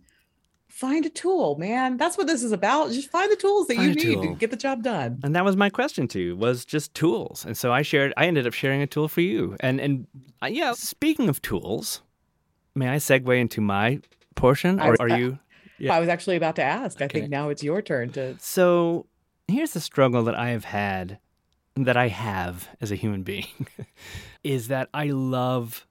find 0.69 1.05
a 1.07 1.11
tool, 1.11 1.57
man. 1.59 1.97
That's 1.97 2.17
what 2.17 2.27
this 2.27 2.43
is 2.43 2.53
about. 2.53 2.93
Just 2.93 3.11
find 3.11 3.31
the 3.33 3.37
tools 3.37 3.67
that 3.67 3.77
Find 3.77 4.01
you 4.01 4.17
need 4.17 4.23
to 4.29 4.35
get 4.37 4.51
the 4.51 4.57
job 4.57 4.83
done. 4.83 5.19
And 5.25 5.35
that 5.35 5.45
was 5.45 5.57
my 5.57 5.71
question 5.71 6.07
to 6.09 6.21
you 6.21 6.37
was 6.37 6.65
just 6.65 6.95
tools. 6.95 7.45
And 7.45 7.57
so 7.57 7.73
I 7.73 7.83
shared 7.83 8.13
I 8.17 8.27
ended 8.27 8.47
up 8.47 8.53
sharing 8.53 8.81
a 8.83 8.87
tool 8.87 9.09
for 9.09 9.21
you. 9.21 9.57
And 9.61 9.81
and 9.81 10.07
uh, 10.43 10.47
yeah, 10.47 10.73
speaking 10.75 11.29
of 11.29 11.43
tools, 11.43 12.03
may 12.77 12.89
I 12.89 12.97
segue 12.97 13.37
into 13.41 13.61
my 13.61 14.01
portion 14.37 14.79
or 14.81 14.93
was- 14.93 15.01
are 15.01 15.09
you 15.19 15.39
Yeah. 15.81 15.95
I 15.97 16.01
was 16.01 16.09
actually 16.09 16.37
about 16.37 16.55
to 16.57 16.63
ask. 16.63 17.01
I 17.03 17.07
Okay. 17.07 17.21
think 17.21 17.31
now 17.31 17.49
it's 17.49 17.63
your 17.65 17.83
turn 17.83 18.11
to 18.13 18.37
So 18.39 19.07
here's 19.49 19.73
the 19.73 19.81
struggle 19.81 20.23
that 20.25 20.35
I 20.35 20.51
have 20.51 20.65
had, 20.65 21.19
that 21.75 21.97
I 21.97 22.09
have 22.09 22.69
as 22.81 22.93
a 22.93 22.97
human 22.97 23.23
being, 23.23 23.67
is 24.45 24.69
that 24.69 24.89
I 24.93 25.07
love 25.07 25.87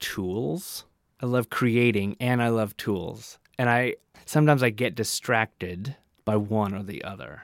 tools. 0.00 0.84
I 1.20 1.26
love 1.26 1.50
creating 1.50 2.16
and 2.20 2.42
I 2.42 2.48
love 2.48 2.76
tools. 2.76 3.38
And 3.58 3.68
I 3.68 3.96
sometimes 4.24 4.62
I 4.62 4.70
get 4.70 4.94
distracted 4.94 5.96
by 6.24 6.36
one 6.36 6.74
or 6.74 6.82
the 6.82 7.02
other. 7.04 7.42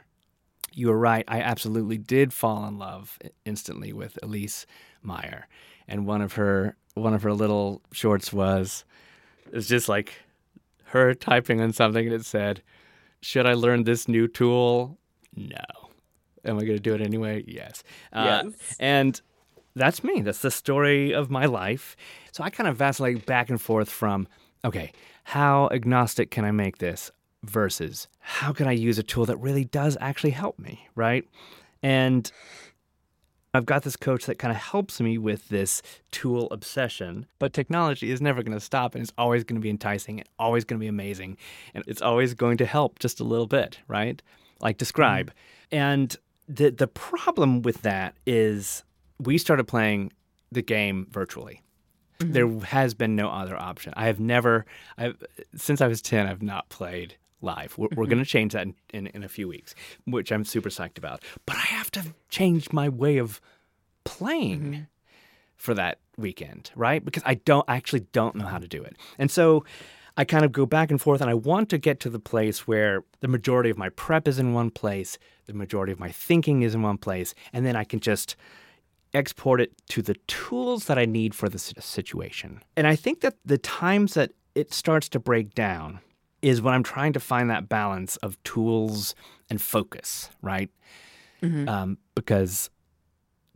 You 0.72 0.90
are 0.90 0.98
right. 0.98 1.24
I 1.28 1.40
absolutely 1.40 1.98
did 1.98 2.32
fall 2.32 2.66
in 2.66 2.78
love 2.78 3.18
instantly 3.44 3.92
with 3.92 4.18
Elyse 4.22 4.66
Myers. 5.02 5.44
And 5.88 6.06
one 6.06 6.22
of 6.22 6.34
her 6.34 6.76
one 6.94 7.14
of 7.14 7.22
her 7.22 7.32
little 7.32 7.82
shorts 7.92 8.32
was 8.32 8.84
it 9.46 9.54
was 9.54 9.68
just 9.68 9.88
like 9.88 10.14
her 10.86 11.14
typing 11.14 11.60
on 11.60 11.72
something 11.72 12.06
and 12.06 12.14
it 12.14 12.24
said, 12.24 12.62
should 13.20 13.46
I 13.46 13.54
learn 13.54 13.82
this 13.84 14.06
new 14.06 14.28
tool? 14.28 14.98
No. 15.36 15.90
Am 16.44 16.56
I 16.56 16.60
going 16.60 16.76
to 16.76 16.80
do 16.80 16.94
it 16.94 17.00
anyway? 17.00 17.44
Yes. 17.46 17.82
Uh, 18.12 18.42
yes. 18.44 18.76
And 18.78 19.20
that's 19.74 20.04
me. 20.04 20.20
That's 20.20 20.40
the 20.40 20.50
story 20.50 21.12
of 21.12 21.30
my 21.30 21.46
life. 21.46 21.96
So 22.32 22.44
I 22.44 22.50
kind 22.50 22.68
of 22.68 22.76
vacillate 22.76 23.26
back 23.26 23.50
and 23.50 23.60
forth 23.60 23.88
from, 23.88 24.28
okay, 24.64 24.92
how 25.24 25.68
agnostic 25.72 26.30
can 26.30 26.44
I 26.44 26.50
make 26.50 26.78
this 26.78 27.10
versus 27.42 28.08
how 28.18 28.52
can 28.52 28.66
I 28.66 28.72
use 28.72 28.98
a 28.98 29.02
tool 29.02 29.26
that 29.26 29.36
really 29.38 29.64
does 29.64 29.96
actually 30.00 30.30
help 30.30 30.58
me, 30.58 30.86
right? 30.94 31.28
And 31.82 32.30
I've 33.52 33.66
got 33.66 33.82
this 33.82 33.96
coach 33.96 34.26
that 34.26 34.38
kind 34.38 34.50
of 34.50 34.56
helps 34.56 35.00
me 35.00 35.16
with 35.16 35.48
this 35.48 35.80
tool 36.10 36.48
obsession, 36.50 37.26
but 37.38 37.52
technology 37.52 38.10
is 38.10 38.20
never 38.20 38.42
going 38.42 38.56
to 38.56 38.64
stop 38.64 38.94
and 38.94 39.02
it's 39.02 39.12
always 39.16 39.44
going 39.44 39.60
to 39.60 39.62
be 39.62 39.70
enticing 39.70 40.18
and 40.20 40.28
always 40.38 40.64
going 40.64 40.78
to 40.78 40.84
be 40.84 40.88
amazing 40.88 41.36
and 41.72 41.84
it's 41.86 42.02
always 42.02 42.34
going 42.34 42.56
to 42.58 42.66
help 42.66 42.98
just 42.98 43.20
a 43.20 43.24
little 43.24 43.46
bit, 43.46 43.78
right? 43.86 44.20
Like 44.60 44.78
Descryb. 44.78 45.26
Mm-hmm. 45.26 45.76
And 45.76 46.16
the 46.48 46.70
the 46.70 46.86
problem 46.86 47.62
with 47.62 47.82
that 47.82 48.14
is 48.26 48.84
we 49.18 49.38
started 49.38 49.64
playing 49.64 50.12
the 50.52 50.62
game 50.62 51.06
virtually. 51.10 51.62
Mm-hmm. 52.20 52.32
There 52.32 52.48
has 52.66 52.94
been 52.94 53.16
no 53.16 53.28
other 53.28 53.56
option. 53.56 53.92
I 53.96 54.06
have 54.06 54.20
never 54.20 54.66
I've 54.96 55.22
since 55.56 55.80
I 55.80 55.88
was 55.88 56.00
10 56.02 56.26
I've 56.26 56.42
not 56.42 56.68
played 56.68 57.16
live. 57.40 57.76
We're, 57.76 57.88
we're 57.88 58.04
mm-hmm. 58.04 58.12
going 58.12 58.24
to 58.24 58.30
change 58.30 58.52
that 58.54 58.62
in, 58.62 58.74
in, 58.92 59.06
in 59.08 59.22
a 59.22 59.28
few 59.28 59.46
weeks, 59.48 59.74
which 60.06 60.32
I'm 60.32 60.44
super 60.44 60.70
psyched 60.70 60.98
about. 60.98 61.22
But 61.44 61.56
I 61.56 61.66
have 61.66 61.90
to 61.92 62.14
change 62.30 62.72
my 62.72 62.88
way 62.88 63.18
of 63.18 63.40
playing 64.04 64.86
for 65.56 65.74
that 65.74 65.98
weekend, 66.16 66.70
right? 66.74 67.04
Because 67.04 67.22
I 67.26 67.34
don't 67.34 67.64
I 67.68 67.76
actually 67.76 68.06
don't 68.12 68.36
know 68.36 68.46
how 68.46 68.58
to 68.58 68.68
do 68.68 68.82
it. 68.82 68.96
And 69.18 69.30
so 69.30 69.64
I 70.16 70.24
kind 70.24 70.44
of 70.44 70.52
go 70.52 70.64
back 70.64 70.90
and 70.90 71.00
forth 71.00 71.20
and 71.20 71.28
I 71.28 71.34
want 71.34 71.68
to 71.70 71.78
get 71.78 71.98
to 72.00 72.10
the 72.10 72.20
place 72.20 72.66
where 72.68 73.02
the 73.20 73.28
majority 73.28 73.70
of 73.70 73.78
my 73.78 73.88
prep 73.88 74.28
is 74.28 74.38
in 74.38 74.52
one 74.54 74.70
place, 74.70 75.18
the 75.46 75.54
majority 75.54 75.92
of 75.92 75.98
my 75.98 76.10
thinking 76.10 76.62
is 76.62 76.74
in 76.74 76.82
one 76.82 76.98
place, 76.98 77.34
and 77.52 77.66
then 77.66 77.74
I 77.74 77.84
can 77.84 78.00
just 78.00 78.36
export 79.12 79.60
it 79.60 79.72
to 79.88 80.02
the 80.02 80.14
tools 80.26 80.84
that 80.86 80.98
I 80.98 81.04
need 81.04 81.34
for 81.34 81.48
the 81.48 81.58
situation. 81.58 82.62
And 82.76 82.86
I 82.86 82.96
think 82.96 83.20
that 83.20 83.34
the 83.44 83.58
times 83.58 84.14
that 84.14 84.32
it 84.54 84.72
starts 84.72 85.08
to 85.10 85.18
break 85.18 85.54
down 85.54 86.00
is 86.42 86.60
when 86.60 86.74
I'm 86.74 86.82
trying 86.82 87.12
to 87.14 87.20
find 87.20 87.48
that 87.50 87.68
balance 87.68 88.16
of 88.18 88.42
tools 88.44 89.14
and 89.50 89.60
focus, 89.60 90.30
right? 90.42 90.70
Mhm. 91.42 91.68
Um, 91.68 91.98
because 92.14 92.70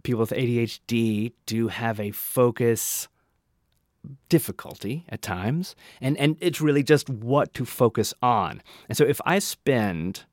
people 0.03 0.21
with 0.21 0.33
ADHD 0.33 1.33
do 1.47 1.69
have 1.69 2.01
a 2.01 2.13
focus 2.13 3.09
difficulty 4.29 5.05
at 5.09 5.23
times, 5.23 5.75
and 6.01 6.17
and 6.19 6.37
it's 6.41 6.61
really 6.61 6.83
just 6.83 7.09
what 7.09 7.55
to 7.55 7.65
focus 7.65 8.15
on. 8.23 8.63
And 8.89 8.97
so 8.97 9.05
if 9.05 9.21
I 9.25 9.39
spend 9.39 10.25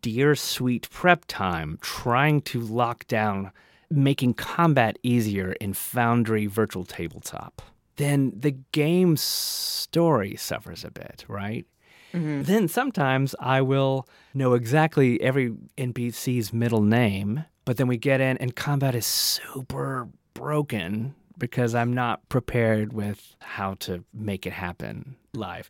dear 0.00 0.34
sweet 0.34 0.88
prep 0.90 1.24
time 1.26 1.78
trying 1.80 2.40
to 2.42 2.60
lock 2.60 3.06
down 3.08 3.50
making 3.90 4.34
combat 4.34 4.98
easier 5.02 5.52
in 5.52 5.72
Foundry 5.74 6.46
Virtual 6.46 6.84
Tabletop, 6.84 7.60
then 7.96 8.32
the 8.34 8.52
game 8.72 9.16
story 9.16 10.36
suffers 10.36 10.84
a 10.84 10.90
bit, 10.90 11.24
right? 11.28 11.66
Mhm. 12.14 12.44
Then 12.46 12.68
sometimes 12.68 13.34
I 13.40 13.60
will 13.60 14.06
know 14.34 14.54
exactly 14.54 15.20
every 15.20 15.52
NPC's 15.76 16.52
middle 16.52 16.82
name, 16.82 17.44
but 17.64 17.76
then 17.76 17.86
we 17.88 17.96
get 17.96 18.20
in 18.20 18.36
and 18.38 18.54
combat 18.54 18.94
is 18.94 19.06
super 19.06 20.08
broken 20.34 21.14
because 21.42 21.74
I'm 21.74 21.92
not 21.92 22.28
prepared 22.28 22.92
with 22.92 23.34
how 23.40 23.74
to 23.80 24.04
make 24.14 24.46
it 24.46 24.52
happen 24.52 25.16
live. 25.34 25.68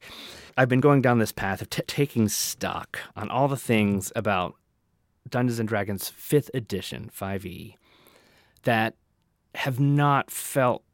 I've 0.54 0.68
been 0.68 0.82
going 0.82 1.00
down 1.00 1.18
this 1.18 1.32
path 1.32 1.62
of 1.62 1.70
t- 1.70 1.82
taking 1.86 2.28
stock 2.28 2.98
on 3.16 3.30
all 3.30 3.48
the 3.48 3.56
things 3.56 4.12
about 4.14 4.54
Dungeons 5.26 5.58
and 5.58 5.66
Dragons 5.66 6.12
5th 6.14 6.50
edition 6.52 7.10
5e 7.18 7.76
that 8.64 8.96
have 9.54 9.80
not 9.80 10.30
felt 10.30 10.84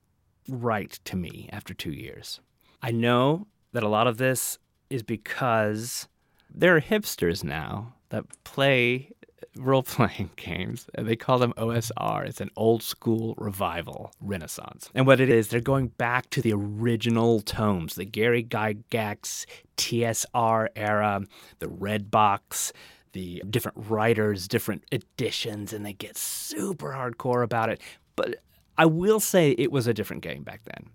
right 0.49 0.93
to 1.07 1.17
me 1.17 1.49
after 1.53 1.75
2 1.75 1.91
years. 1.91 2.39
I 2.81 2.93
know 2.93 3.49
that 3.73 3.83
a 3.83 3.89
lot 3.89 4.07
of 4.07 4.19
this 4.19 4.61
is 4.91 5.03
because 5.03 6.07
there 6.49 6.77
are 6.77 6.81
hipsters 6.81 7.43
now 7.43 7.95
that 8.11 8.27
play 8.45 9.11
role 9.57 9.83
playing 9.83 10.31
games. 10.37 10.87
They 10.97 11.17
call 11.17 11.39
them 11.39 11.53
OSR. 11.57 12.27
It's 12.27 12.41
an 12.41 12.51
old 12.57 12.83
school 12.83 13.35
revival 13.37 14.13
renaissance. 14.21 14.91
And 14.95 15.07
what 15.07 15.21
it 15.21 15.31
is, 15.31 15.49
they're 15.49 15.61
going 15.61 15.89
back 15.89 16.31
to 16.31 16.43
the 16.43 16.53
original 16.53 17.41
tomes, 17.41 17.95
the 17.95 18.05
Gary 18.05 18.45
Gygax 18.45 19.47
TSR 19.77 20.69
era, 20.77 21.23
the 21.59 21.69
Red 21.69 22.11
Box, 22.11 22.73
the 23.13 23.43
different 23.49 23.79
writers, 23.89 24.49
different 24.49 24.85
editions, 24.93 25.73
and 25.73 25.85
they 25.85 25.93
get 25.93 26.17
super 26.17 26.93
hardcore 26.93 27.43
about 27.43 27.69
it. 27.69 27.81
But 28.17 28.37
I 28.77 28.87
will 28.87 29.21
say 29.21 29.53
it 29.53 29.73
was 29.73 29.87
a 29.87 29.95
different 29.95 30.23
game 30.23 30.43
back 30.43 30.61
then. 30.65 30.91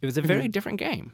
It 0.00 0.06
was 0.06 0.18
a 0.18 0.22
very 0.22 0.42
mm-hmm. 0.42 0.50
different 0.50 0.78
game. 0.78 1.12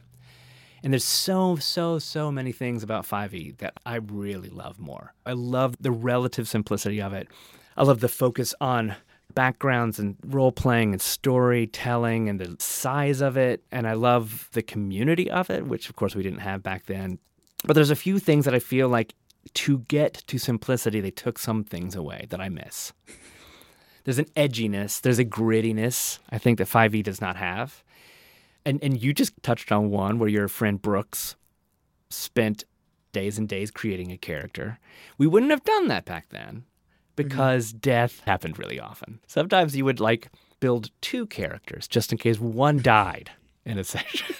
And 0.85 0.93
there's 0.93 1.03
so, 1.03 1.55
so, 1.55 1.97
so 1.97 2.31
many 2.31 2.51
things 2.51 2.83
about 2.83 3.07
5e 3.07 3.57
that 3.57 3.73
I 3.87 3.95
really 3.95 4.49
love 4.49 4.77
more. 4.77 5.15
I 5.25 5.31
love 5.31 5.75
the 5.79 5.89
relative 5.89 6.47
simplicity 6.47 7.01
of 7.01 7.11
it. 7.11 7.27
I 7.75 7.83
love 7.83 8.01
the 8.01 8.07
focus 8.07 8.53
on 8.61 8.95
backgrounds 9.33 9.97
and 9.97 10.15
role 10.23 10.51
playing 10.51 10.93
and 10.93 11.01
storytelling 11.01 12.29
and 12.29 12.39
the 12.39 12.55
size 12.59 13.19
of 13.19 13.35
it. 13.35 13.63
And 13.71 13.87
I 13.87 13.93
love 13.93 14.47
the 14.51 14.61
community 14.61 15.29
of 15.31 15.49
it, 15.49 15.65
which 15.65 15.89
of 15.89 15.95
course 15.95 16.13
we 16.13 16.21
didn't 16.21 16.41
have 16.41 16.61
back 16.61 16.85
then. 16.85 17.17
But 17.63 17.73
there's 17.73 17.89
a 17.89 17.95
few 17.95 18.19
things 18.19 18.45
that 18.45 18.53
I 18.53 18.59
feel 18.59 18.87
like 18.87 19.15
to 19.55 19.79
get 19.87 20.23
to 20.27 20.37
simplicity, 20.37 21.01
they 21.01 21.09
took 21.09 21.39
some 21.39 21.63
things 21.63 21.95
away 21.95 22.27
that 22.29 22.39
I 22.39 22.49
miss. 22.49 22.93
There's 24.03 24.19
an 24.19 24.25
edginess, 24.37 25.01
there's 25.01 25.17
a 25.17 25.25
grittiness 25.25 26.19
I 26.29 26.37
think 26.37 26.59
that 26.59 26.67
5e 26.67 27.01
does 27.01 27.21
not 27.21 27.37
have 27.37 27.83
and 28.65 28.83
and 28.83 29.01
you 29.01 29.13
just 29.13 29.31
touched 29.43 29.71
on 29.71 29.89
one 29.89 30.19
where 30.19 30.29
your 30.29 30.47
friend 30.47 30.81
Brooks 30.81 31.35
spent 32.09 32.63
days 33.11 33.37
and 33.37 33.47
days 33.47 33.71
creating 33.71 34.11
a 34.11 34.17
character. 34.17 34.79
We 35.17 35.27
wouldn't 35.27 35.51
have 35.51 35.63
done 35.63 35.87
that 35.87 36.05
back 36.05 36.29
then 36.29 36.65
because 37.15 37.71
death 37.71 38.21
happened 38.25 38.59
really 38.59 38.79
often. 38.79 39.19
Sometimes 39.27 39.75
you 39.75 39.85
would 39.85 39.99
like 39.99 40.29
build 40.59 40.91
two 41.01 41.25
characters 41.27 41.87
just 41.87 42.11
in 42.11 42.17
case 42.17 42.39
one 42.39 42.81
died 42.81 43.31
in 43.65 43.77
a 43.77 43.83
session. 43.95 44.35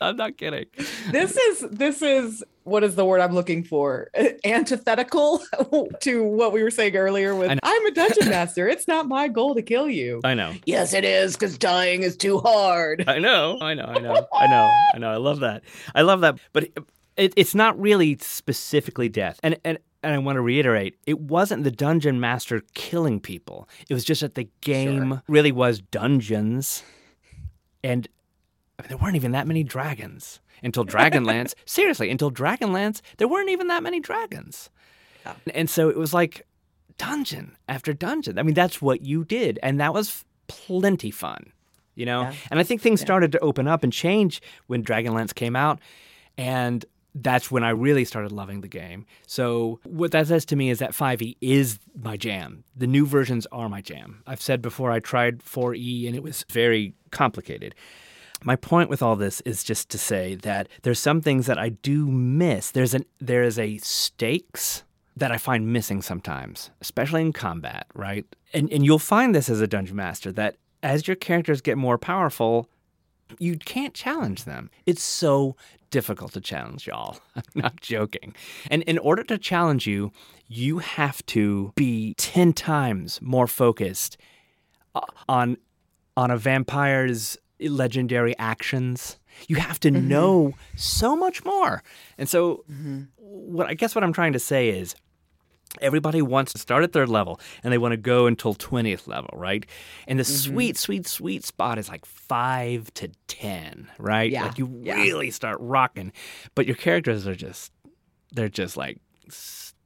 I'm 0.00 0.16
not 0.16 0.36
kidding. 0.36 0.66
This 1.10 1.36
is 1.36 1.66
this 1.70 2.02
is 2.02 2.44
what 2.64 2.82
is 2.84 2.94
the 2.96 3.04
word 3.04 3.20
I'm 3.20 3.34
looking 3.34 3.62
for? 3.62 4.10
Antithetical 4.44 5.40
to 6.00 6.22
what 6.24 6.52
we 6.52 6.62
were 6.62 6.70
saying 6.70 6.96
earlier 6.96 7.34
with. 7.34 7.58
I'm 7.62 7.86
a 7.86 7.90
dungeon 7.92 8.28
master. 8.30 8.68
It's 8.68 8.88
not 8.88 9.06
my 9.06 9.28
goal 9.28 9.54
to 9.54 9.62
kill 9.62 9.88
you. 9.88 10.20
I 10.24 10.34
know. 10.34 10.52
Yes, 10.66 10.92
it 10.94 11.04
is, 11.04 11.34
because 11.34 11.56
dying 11.58 12.02
is 12.02 12.16
too 12.16 12.38
hard. 12.38 13.04
I 13.06 13.18
know. 13.18 13.58
I 13.60 13.74
know. 13.74 13.84
I 13.84 13.98
know. 13.98 14.26
I 14.32 14.46
know. 14.48 14.70
I 14.94 14.98
know. 14.98 15.10
I 15.10 15.16
love 15.16 15.40
that. 15.40 15.62
I 15.94 16.02
love 16.02 16.20
that. 16.22 16.38
But 16.52 16.70
it, 17.16 17.32
it's 17.36 17.54
not 17.54 17.78
really 17.80 18.16
specifically 18.20 19.08
death. 19.08 19.38
And 19.42 19.56
and 19.64 19.78
and 20.02 20.14
I 20.14 20.18
want 20.18 20.36
to 20.36 20.40
reiterate, 20.40 20.96
it 21.06 21.18
wasn't 21.20 21.64
the 21.64 21.70
dungeon 21.70 22.20
master 22.20 22.62
killing 22.74 23.18
people. 23.18 23.68
It 23.88 23.94
was 23.94 24.04
just 24.04 24.20
that 24.20 24.34
the 24.36 24.48
game 24.60 25.08
Sure. 25.10 25.22
really 25.28 25.50
was 25.52 25.80
dungeons, 25.80 26.82
and 27.82 28.06
I 28.78 28.82
mean, 28.82 28.88
there 28.88 28.98
weren't 28.98 29.16
even 29.16 29.32
that 29.32 29.46
many 29.46 29.62
dragons 29.64 30.40
until 30.62 30.84
Dragonlance. 30.84 31.54
seriously, 31.64 32.10
until 32.10 32.30
Dragonlance, 32.30 33.00
there 33.18 33.28
weren't 33.28 33.50
even 33.50 33.68
that 33.68 33.82
many 33.82 34.00
dragons. 34.00 34.70
Yeah. 35.24 35.34
And 35.54 35.68
so 35.70 35.88
it 35.88 35.96
was 35.96 36.12
like 36.14 36.46
dungeon 36.98 37.56
after 37.68 37.92
dungeon. 37.92 38.38
I 38.38 38.42
mean, 38.42 38.54
that's 38.54 38.80
what 38.80 39.02
you 39.02 39.24
did, 39.24 39.58
and 39.62 39.80
that 39.80 39.92
was 39.94 40.24
plenty 40.48 41.10
fun, 41.10 41.52
you 41.94 42.06
know. 42.06 42.22
Yeah. 42.22 42.34
And 42.50 42.60
I 42.60 42.62
think 42.62 42.80
things 42.80 43.00
Yeah. 43.00 43.06
started 43.06 43.32
to 43.32 43.38
open 43.40 43.66
up 43.68 43.82
and 43.82 43.92
change 43.92 44.40
when 44.66 44.82
Dragonlance 44.84 45.34
came 45.34 45.56
out, 45.56 45.80
and 46.38 46.84
that's 47.14 47.50
when 47.50 47.64
I 47.64 47.70
really 47.70 48.04
started 48.04 48.30
loving 48.30 48.60
the 48.60 48.68
game. 48.68 49.06
So 49.26 49.80
what 49.84 50.10
that 50.12 50.26
says 50.26 50.44
to 50.46 50.56
me 50.56 50.68
is 50.68 50.80
that 50.80 50.92
5e 50.92 51.36
is 51.40 51.78
my 52.02 52.18
jam. 52.18 52.62
The 52.76 52.86
new 52.86 53.06
versions 53.06 53.46
are 53.50 53.70
my 53.70 53.80
jam. 53.80 54.22
I've 54.26 54.42
said 54.42 54.60
before 54.60 54.90
I 54.90 55.00
tried 55.00 55.38
4e 55.42 56.06
and 56.06 56.14
it 56.14 56.22
was 56.22 56.44
very 56.50 56.92
complicated. 57.10 57.74
My 58.44 58.56
point 58.56 58.90
with 58.90 59.02
all 59.02 59.16
this 59.16 59.40
is 59.42 59.64
just 59.64 59.88
to 59.90 59.98
say 59.98 60.34
that 60.36 60.68
there's 60.82 60.98
some 60.98 61.20
things 61.20 61.46
that 61.46 61.58
I 61.58 61.70
do 61.70 62.06
miss. 62.06 62.70
There's 62.70 62.94
an 62.94 63.04
there 63.18 63.42
is 63.42 63.58
a 63.58 63.78
stakes 63.78 64.84
that 65.16 65.32
I 65.32 65.38
find 65.38 65.72
missing 65.72 66.02
sometimes, 66.02 66.70
especially 66.80 67.22
in 67.22 67.32
combat, 67.32 67.86
right? 67.94 68.26
And 68.52 68.70
and 68.72 68.84
you'll 68.84 68.98
find 68.98 69.34
this 69.34 69.48
as 69.48 69.60
a 69.60 69.66
dungeon 69.66 69.96
master 69.96 70.32
that 70.32 70.56
as 70.82 71.08
your 71.08 71.16
characters 71.16 71.60
get 71.60 71.78
more 71.78 71.98
powerful, 71.98 72.68
you 73.38 73.56
can't 73.56 73.94
challenge 73.94 74.44
them. 74.44 74.70
It's 74.84 75.02
so 75.02 75.56
difficult 75.90 76.32
to 76.32 76.40
challenge 76.40 76.86
y'all. 76.86 77.18
I'm 77.36 77.42
not 77.54 77.80
joking. 77.80 78.34
And 78.70 78.82
in 78.82 78.98
order 78.98 79.22
to 79.24 79.38
challenge 79.38 79.86
you, 79.86 80.12
you 80.46 80.78
have 80.78 81.24
to 81.26 81.72
be 81.74 82.14
10 82.14 82.52
times 82.52 83.20
more 83.22 83.46
focused 83.46 84.16
uh, 84.94 85.00
on 85.28 85.56
on 86.18 86.30
a 86.30 86.36
vampire's 86.38 87.36
legendary 87.60 88.36
actions. 88.38 89.18
You 89.48 89.56
have 89.56 89.80
to 89.80 89.90
mm-hmm. 89.90 90.08
know 90.08 90.54
so 90.76 91.16
much 91.16 91.44
more. 91.44 91.82
And 92.18 92.28
so 92.28 92.64
mm-hmm. 92.70 93.02
what 93.18 93.66
I 93.66 93.74
guess 93.74 93.94
what 93.94 94.04
I'm 94.04 94.12
trying 94.12 94.32
to 94.32 94.38
say 94.38 94.70
is 94.70 94.94
everybody 95.80 96.22
wants 96.22 96.52
to 96.52 96.58
start 96.58 96.82
at 96.84 96.92
third 96.92 97.08
level 97.08 97.40
and 97.62 97.72
they 97.72 97.78
want 97.78 97.92
to 97.92 97.96
go 97.96 98.26
until 98.26 98.54
20th 98.54 99.06
level, 99.06 99.30
right? 99.34 99.66
And 100.06 100.18
the 100.18 100.24
mm-hmm. 100.24 100.52
sweet, 100.52 100.76
sweet, 100.76 101.06
sweet 101.06 101.44
spot 101.44 101.78
is 101.78 101.88
like 101.88 102.06
five 102.06 102.92
to 102.94 103.10
10, 103.28 103.88
right? 103.98 104.30
Yeah, 104.30 104.46
Like 104.46 104.58
you 104.58 104.80
yeah. 104.82 104.96
really 104.96 105.30
start 105.30 105.58
rocking. 105.60 106.12
But 106.54 106.66
your 106.66 106.76
characters 106.76 107.26
are 107.26 107.34
just, 107.34 107.72
they're 108.32 108.48
just 108.48 108.76
like 108.76 108.98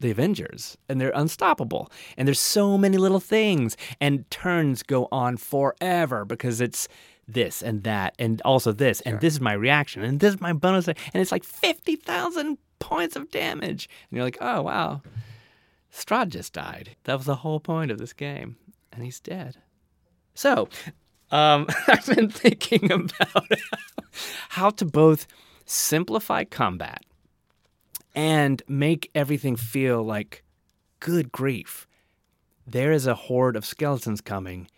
the 0.00 0.10
Avengers 0.10 0.76
and 0.88 1.00
they're 1.00 1.12
unstoppable. 1.14 1.90
And 2.16 2.26
there's 2.26 2.40
so 2.40 2.76
many 2.78 2.96
little 2.96 3.20
things 3.20 3.76
and 4.00 4.28
turns 4.30 4.82
go 4.82 5.08
on 5.12 5.36
forever 5.36 6.24
because 6.24 6.60
it's 6.60 6.88
this 7.32 7.62
and 7.62 7.82
that 7.84 8.14
and 8.18 8.40
also 8.42 8.72
this 8.72 9.00
and 9.02 9.20
this 9.20 9.34
is 9.34 9.40
my 9.40 9.52
reaction 9.52 10.02
and 10.02 10.20
this 10.20 10.34
is 10.34 10.40
my 10.40 10.52
bonus 10.52 10.88
and 10.88 10.96
it's 11.14 11.32
like 11.32 11.44
50,000 11.44 12.58
points 12.80 13.14
of 13.14 13.30
damage. 13.30 13.88
And 14.10 14.16
you're 14.16 14.24
like, 14.24 14.38
oh, 14.40 14.62
wow. 14.62 15.02
Strahd 15.92 16.30
just 16.30 16.52
died. 16.52 16.96
That 17.04 17.16
was 17.16 17.26
the 17.26 17.36
whole 17.36 17.60
point 17.60 17.92
of 17.92 17.98
this 17.98 18.12
game, 18.12 18.56
and 18.92 19.04
he's 19.04 19.20
dead. 19.20 19.56
So, 20.34 20.68
um, 21.30 21.66
I've 21.86 22.06
been 22.06 22.30
thinking 22.30 22.90
about 22.90 23.46
how 24.50 24.70
to 24.70 24.84
both 24.84 25.26
simplify 25.64 26.44
combat 26.44 27.04
and 28.14 28.62
make 28.66 29.10
everything 29.14 29.56
feel 29.56 30.02
like 30.02 30.42
good 30.98 31.30
grief. 31.30 31.86
There 32.66 32.92
is 32.92 33.06
a 33.06 33.14
horde 33.14 33.56
of 33.56 33.64
skeletons 33.64 34.20
coming. 34.20 34.68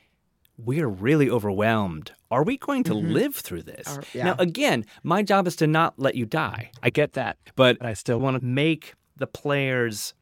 We're 0.64 0.88
really 0.88 1.29
overwhelmed. 1.29 2.12
Are 2.31 2.44
we 2.44 2.57
going 2.57 2.85
to 2.85 2.94
mm-hmm. 2.94 3.12
live 3.12 3.35
through 3.35 3.62
this? 3.62 3.96
Or- 3.96 4.03
yeah. 4.14 4.25
Now, 4.25 4.37
again, 4.38 4.85
my 5.03 5.22
job 5.22 5.46
is 5.46 5.57
to 5.57 5.66
not 5.66 5.94
let 5.98 6.14
you 6.14 6.27
die. 6.27 6.70
I 6.83 6.90
get 6.90 7.14
that. 7.14 7.38
But 7.57 7.83
I 7.85 7.94
still 7.94 8.18
want 8.18 8.40
to 8.40 8.44
make 8.44 8.94
the 9.16 9.27
players 9.27 10.14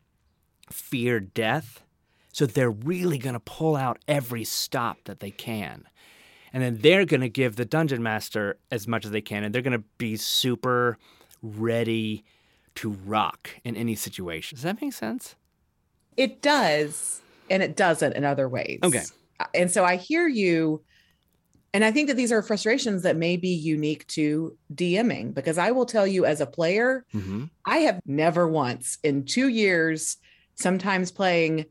fear 0.71 1.21
death. 1.21 1.83
So 2.33 2.47
they're 2.47 2.71
really 2.71 3.19
going 3.19 3.35
to 3.35 3.41
pull 3.41 3.77
out 3.77 3.99
every 4.07 4.45
stop 4.45 4.99
that 5.05 5.21
they 5.21 5.31
can. 5.31 5.85
And 6.53 6.63
then 6.63 6.79
they're 6.81 7.05
going 7.05 7.21
to 7.21 7.29
give 7.29 7.57
the 7.57 7.65
dungeon 7.65 8.03
master 8.03 8.59
as 8.71 8.89
much 8.89 9.05
as 9.05 9.11
they 9.11 9.21
can. 9.21 9.45
And 9.45 9.55
they're 9.55 9.63
going 9.63 9.79
to 9.79 9.85
be 9.99 10.17
super 10.17 10.99
ready 11.43 12.25
to 12.77 12.91
rock 12.91 13.51
in 13.65 13.77
any 13.77 13.95
situation. 13.95 14.57
Does 14.57 14.63
that 14.63 14.81
make 14.81 14.93
sense? 14.93 15.37
It 16.17 16.43
does, 16.43 17.21
and 17.49 17.63
it 17.63 17.77
doesn't 17.77 18.15
in 18.15 18.25
other 18.25 18.49
ways. 18.49 18.81
Okay. 18.83 19.05
And 19.55 19.71
so 19.71 19.85
I 19.85 19.97
hear 19.97 20.27
you. 20.29 20.83
And 21.73 21.85
I 21.85 21.93
think 21.93 22.09
that 22.09 22.17
these 22.17 22.33
are 22.33 22.43
frustrations 22.43 23.03
that 23.03 23.17
may 23.17 23.37
be 23.37 23.51
unique 23.51 24.07
to 24.09 24.57
DMing 24.75 25.33
because 25.35 25.57
I 25.57 25.71
will 25.71 25.87
tell 25.87 26.07
you 26.07 26.25
as 26.25 26.41
a 26.41 26.47
player, 26.47 27.05
Mm-hmm. 27.15 27.45
I 27.65 27.79
have 27.79 28.01
never 28.05 28.49
once 28.49 28.99
in 29.05 29.25
two 29.25 29.49
years, 29.49 30.17
sometimes 30.57 31.13
playing 31.13 31.67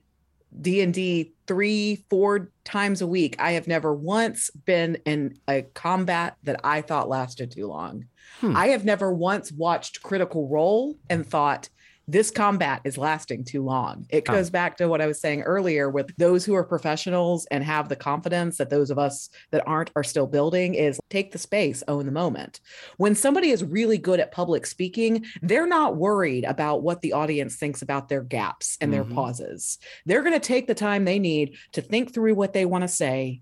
D&D 0.61 1.33
3 1.47 2.05
4 2.09 2.51
times 2.63 3.01
a 3.01 3.07
week. 3.07 3.35
I 3.39 3.51
have 3.51 3.67
never 3.67 3.93
once 3.93 4.49
been 4.51 4.95
in 5.05 5.37
a 5.47 5.63
combat 5.63 6.37
that 6.43 6.61
I 6.63 6.81
thought 6.81 7.09
lasted 7.09 7.51
too 7.51 7.67
long. 7.67 8.05
Hmm. 8.39 8.55
I 8.55 8.67
have 8.67 8.85
never 8.85 9.13
once 9.13 9.51
watched 9.51 10.01
Critical 10.01 10.47
Role 10.47 10.95
and 11.09 11.25
thought 11.25 11.69
this 12.09 12.31
combat 12.31 12.81
is 12.85 12.97
lasting 12.97 13.43
too 13.43 13.63
long. 13.63 14.05
It 14.09 14.27
Oh. 14.27 14.33
goes 14.33 14.49
back 14.49 14.77
to 14.77 14.87
what 14.87 14.99
I 14.99 15.05
was 15.05 15.21
saying 15.21 15.41
earlier 15.43 15.89
with 15.91 16.09
those 16.17 16.43
who 16.43 16.55
are 16.55 16.63
professionals 16.63 17.45
and 17.51 17.63
have 17.63 17.87
the 17.87 17.95
confidence 17.95 18.57
that 18.57 18.71
those 18.71 18.89
of 18.89 18.97
us 18.97 19.29
that 19.51 19.67
aren't 19.67 19.91
are 19.95 20.03
still 20.03 20.25
building 20.25 20.73
is 20.73 20.99
take 21.11 21.31
the 21.31 21.37
space, 21.37 21.83
own 21.87 22.07
the 22.07 22.11
moment. 22.11 22.61
When 22.97 23.13
somebody 23.13 23.51
is 23.51 23.63
really 23.63 23.99
good 23.99 24.19
at 24.19 24.31
public 24.31 24.65
speaking, 24.65 25.23
they're 25.43 25.67
not 25.67 25.97
worried 25.97 26.45
about 26.45 26.81
what 26.81 27.01
the 27.01 27.13
audience 27.13 27.57
thinks 27.57 27.83
about 27.83 28.09
their 28.09 28.23
gaps 28.23 28.75
and 28.81 28.91
their 28.91 29.05
Mhm. 29.05 29.13
pauses. 29.13 29.77
They're 30.07 30.23
going 30.23 30.33
to 30.33 30.39
take 30.39 30.65
the 30.65 30.73
time 30.73 31.05
they 31.05 31.19
need 31.19 31.55
to 31.73 31.81
think 31.81 32.11
through 32.11 32.33
what 32.33 32.53
they 32.53 32.65
want 32.65 32.81
to 32.81 32.87
say. 32.87 33.41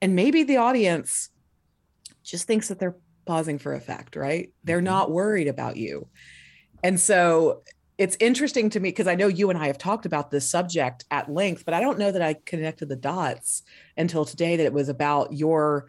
And 0.00 0.14
maybe 0.14 0.44
the 0.44 0.58
audience 0.58 1.30
just 2.22 2.46
thinks 2.46 2.68
that 2.68 2.78
they're 2.78 2.96
pausing 3.26 3.58
for 3.58 3.74
effect, 3.74 4.14
right? 4.14 4.52
They're 4.62 4.80
Mhm. 4.80 4.84
not 4.84 5.10
worried 5.10 5.48
about 5.48 5.76
you. 5.76 6.06
And 6.82 6.98
so 7.00 7.62
it's 7.96 8.16
interesting 8.20 8.70
to 8.70 8.80
me 8.80 8.90
because 8.90 9.08
I 9.08 9.16
know 9.16 9.26
you 9.26 9.50
and 9.50 9.58
I 9.58 9.66
have 9.66 9.78
talked 9.78 10.06
about 10.06 10.30
this 10.30 10.48
subject 10.48 11.04
at 11.10 11.32
length, 11.32 11.64
but 11.64 11.74
I 11.74 11.80
don't 11.80 11.98
know 11.98 12.12
that 12.12 12.22
I 12.22 12.34
connected 12.44 12.88
the 12.88 12.96
dots 12.96 13.62
until 13.96 14.24
today 14.24 14.56
that 14.56 14.64
it 14.64 14.72
was 14.72 14.88
about 14.88 15.32
your 15.32 15.88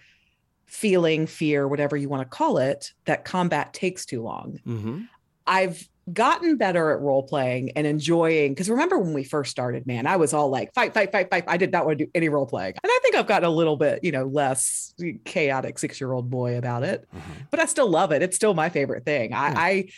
feeling, 0.66 1.28
fear, 1.28 1.68
whatever 1.68 1.96
you 1.96 2.10
want 2.10 2.22
to 2.22 2.30
call 2.36 2.58
it, 2.58 2.94
that 3.06 3.26
combat 3.26 3.74
takes 3.74 4.06
too 4.06 4.24
long. 4.24 4.60
Mm-hmm. 4.66 5.02
I've 5.46 5.88
gotten 6.12 6.58
better 6.58 6.92
at 6.92 7.02
role 7.02 7.22
playing 7.22 7.72
and 7.76 7.86
enjoying 7.86 8.54
because 8.54 8.70
remember 8.70 8.98
when 8.98 9.14
we 9.14 9.24
first 9.24 9.52
started, 9.52 9.86
man, 9.86 10.08
I 10.08 10.16
was 10.16 10.34
all 10.34 10.50
like 10.50 10.74
fight, 10.74 10.94
fight, 10.94 11.12
fight, 11.12 11.30
fight. 11.30 11.44
I 11.48 11.58
did 11.58 11.72
not 11.72 11.86
want 11.86 12.00
to 12.00 12.06
do 12.06 12.12
any 12.16 12.30
role 12.30 12.48
playing. 12.48 12.74
And 12.84 12.90
I 12.92 13.00
think 13.04 13.14
I've 13.16 13.28
gotten 13.28 13.48
a 13.48 13.52
little 13.52 13.78
bit, 13.78 14.04
you 14.04 14.12
know, 14.12 14.26
less 14.26 14.94
chaotic 15.26 15.78
six 15.78 16.02
year 16.02 16.12
old 16.12 16.30
boy 16.32 16.58
about 16.58 16.82
it 16.84 17.08
Mm-hmm. 17.16 17.44
but 17.52 17.60
I 17.60 17.66
still 17.66 17.88
love 17.90 18.12
it. 18.12 18.24
It's 18.24 18.36
still 18.36 18.56
my 18.56 18.70
favorite 18.70 19.06
thing. 19.06 19.34
I, 19.34 19.54
I 19.56 19.90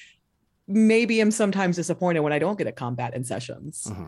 maybe 0.74 1.20
I'm 1.20 1.32
sometimes 1.32 1.76
disappointed 1.76 2.22
when 2.22 2.34
I 2.34 2.40
don't 2.40 2.58
get 2.58 2.68
a 2.68 2.72
combat 2.72 3.14
in 3.14 3.24
sessions, 3.24 3.88
Uh-huh. 3.90 4.04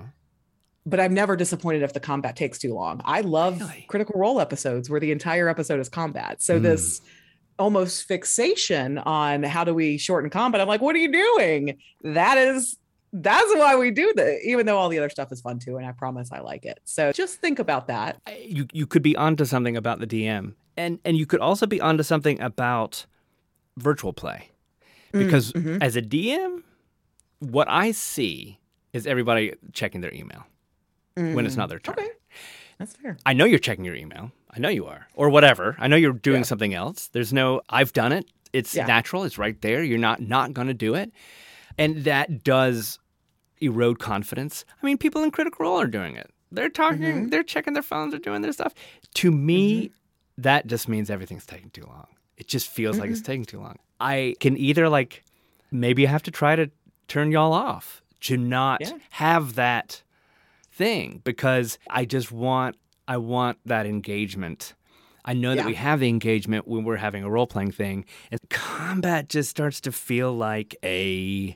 but 0.85 0.99
I'm 0.99 1.13
never 1.13 1.35
disappointed 1.35 1.81
if 1.83 1.93
the 1.93 1.99
combat 1.99 2.35
takes 2.35 2.57
too 2.59 2.73
long. 2.73 3.01
I 3.05 3.21
love 3.21 3.59
Really? 3.59 3.85
critical 3.87 4.19
role 4.19 4.39
episodes 4.39 4.89
where 4.89 4.99
the 4.99 5.11
entire 5.11 5.47
episode 5.49 5.79
is 5.79 5.89
combat. 5.89 6.41
So 6.41 6.59
Mm. 6.59 6.63
this 6.63 7.01
almost 7.59 8.07
fixation 8.07 8.97
on 8.97 9.43
how 9.43 9.63
do 9.63 9.73
we 9.73 9.97
shorten 9.97 10.29
combat? 10.29 10.59
I'm 10.59 10.67
like, 10.67 10.81
what 10.81 10.95
are 10.95 10.99
you 10.99 11.11
doing? 11.11 11.77
That 12.03 12.37
is 12.37 12.77
that's 13.15 13.53
why 13.53 13.75
we 13.75 13.91
do 13.91 14.11
that, 14.15 14.39
even 14.43 14.65
though 14.65 14.75
all 14.79 14.89
the 14.89 14.97
other 14.97 15.09
stuff 15.09 15.31
is 15.31 15.39
fun 15.39 15.59
too. 15.59 15.77
And 15.77 15.85
I 15.85 15.91
promise 15.91 16.31
I 16.31 16.39
like 16.39 16.65
it. 16.65 16.79
So 16.83 17.11
just 17.11 17.39
think 17.41 17.59
about 17.59 17.85
that. 17.87 18.19
You 18.43 18.65
you 18.73 18.87
could 18.87 19.03
be 19.03 19.15
onto 19.15 19.45
something 19.45 19.77
about 19.77 19.99
the 19.99 20.07
DM, 20.07 20.55
and 20.77 20.97
and 21.05 21.15
you 21.15 21.27
could 21.27 21.39
also 21.39 21.67
be 21.67 21.79
onto 21.79 22.01
something 22.01 22.41
about 22.41 23.05
virtual 23.77 24.13
play, 24.13 24.49
because 25.13 25.53
mhm. 25.53 25.81
as 25.81 25.95
a 25.95 26.01
DM, 26.01 26.63
what 27.39 27.69
I 27.69 27.91
see 27.91 28.59
is 28.91 29.07
everybody 29.07 29.53
checking 29.71 30.01
their 30.01 30.13
email 30.13 30.43
when 31.15 31.45
it's 31.45 31.55
Mm. 31.55 31.59
not 31.59 31.69
their 31.69 31.79
turn. 31.79 31.95
Okay. 31.97 32.09
That's 32.79 32.95
fair. 32.95 33.17
I 33.25 33.33
know 33.33 33.45
you're 33.45 33.59
checking 33.59 33.85
your 33.85 33.95
email. 33.95 34.31
I 34.49 34.59
know 34.59 34.69
you 34.69 34.85
are, 34.87 35.07
or 35.15 35.29
whatever. 35.29 35.75
I 35.79 35.87
know 35.87 35.95
you're 35.95 36.13
doing 36.13 36.39
Yeah. 36.41 36.43
something 36.45 36.73
else. 36.73 37.07
There's 37.07 37.31
no, 37.33 37.61
I've 37.69 37.93
done 37.93 38.11
it. 38.11 38.25
It's 38.51 38.75
Yeah. 38.75 38.85
natural. 38.85 39.23
It's 39.23 39.37
right 39.37 39.59
there. 39.61 39.83
You're 39.83 39.99
not 39.99 40.21
not 40.21 40.53
going 40.53 40.67
to 40.67 40.73
do 40.73 40.93
it, 40.95 41.11
and 41.77 42.03
that 42.03 42.43
does 42.43 42.99
erode 43.61 43.99
confidence. 43.99 44.65
I 44.81 44.85
mean, 44.85 44.97
people 44.97 45.23
in 45.23 45.31
Critical 45.31 45.63
Role 45.65 45.79
are 45.79 45.87
doing 45.87 46.15
it. 46.15 46.29
They're 46.51 46.69
talking. 46.69 47.01
Mhm. 47.01 47.29
They're 47.31 47.43
checking 47.43 47.73
their 47.73 47.83
phones. 47.83 48.11
They're 48.11 48.19
doing 48.19 48.41
their 48.41 48.51
stuff. 48.53 48.73
To 49.15 49.31
me, 49.31 49.85
Mm-hmm. 49.85 50.41
that 50.43 50.67
just 50.67 50.87
means 50.87 51.09
everything's 51.09 51.45
taking 51.45 51.69
too 51.71 51.85
long. 51.85 52.07
It 52.37 52.47
just 52.47 52.67
feels 52.69 52.97
like 52.99 53.09
it's 53.11 53.21
taking 53.21 53.45
too 53.45 53.59
long. 53.59 53.77
I 54.03 54.35
can 54.39 54.57
either 54.57 54.89
like 54.89 55.23
maybe 55.71 56.05
I 56.07 56.11
have 56.11 56.23
to 56.23 56.31
try 56.31 56.55
to 56.55 56.69
turn 57.07 57.31
y'all 57.31 57.53
off 57.53 58.01
to 58.21 58.37
not 58.37 58.81
Yeah. 58.81 58.91
have 59.11 59.55
that 59.55 60.03
thing 60.71 61.21
because 61.23 61.77
I 61.89 62.05
just 62.05 62.31
want 62.31 62.75
I 63.07 63.17
want 63.17 63.57
that 63.65 63.85
engagement. 63.85 64.73
I 65.25 65.33
know 65.33 65.55
that 65.55 65.65
we 65.65 65.75
have 65.75 65.99
the 66.01 66.09
engagement 66.09 66.67
when 66.67 66.83
we're 66.83 66.97
having 66.97 67.23
a 67.23 67.29
role 67.29 67.47
playing 67.47 67.71
thing, 67.71 68.03
and 68.31 68.39
combat 68.49 69.29
just 69.29 69.49
starts 69.49 69.79
to 69.81 69.91
feel 69.91 70.33
like 70.33 70.75
a 70.83 71.55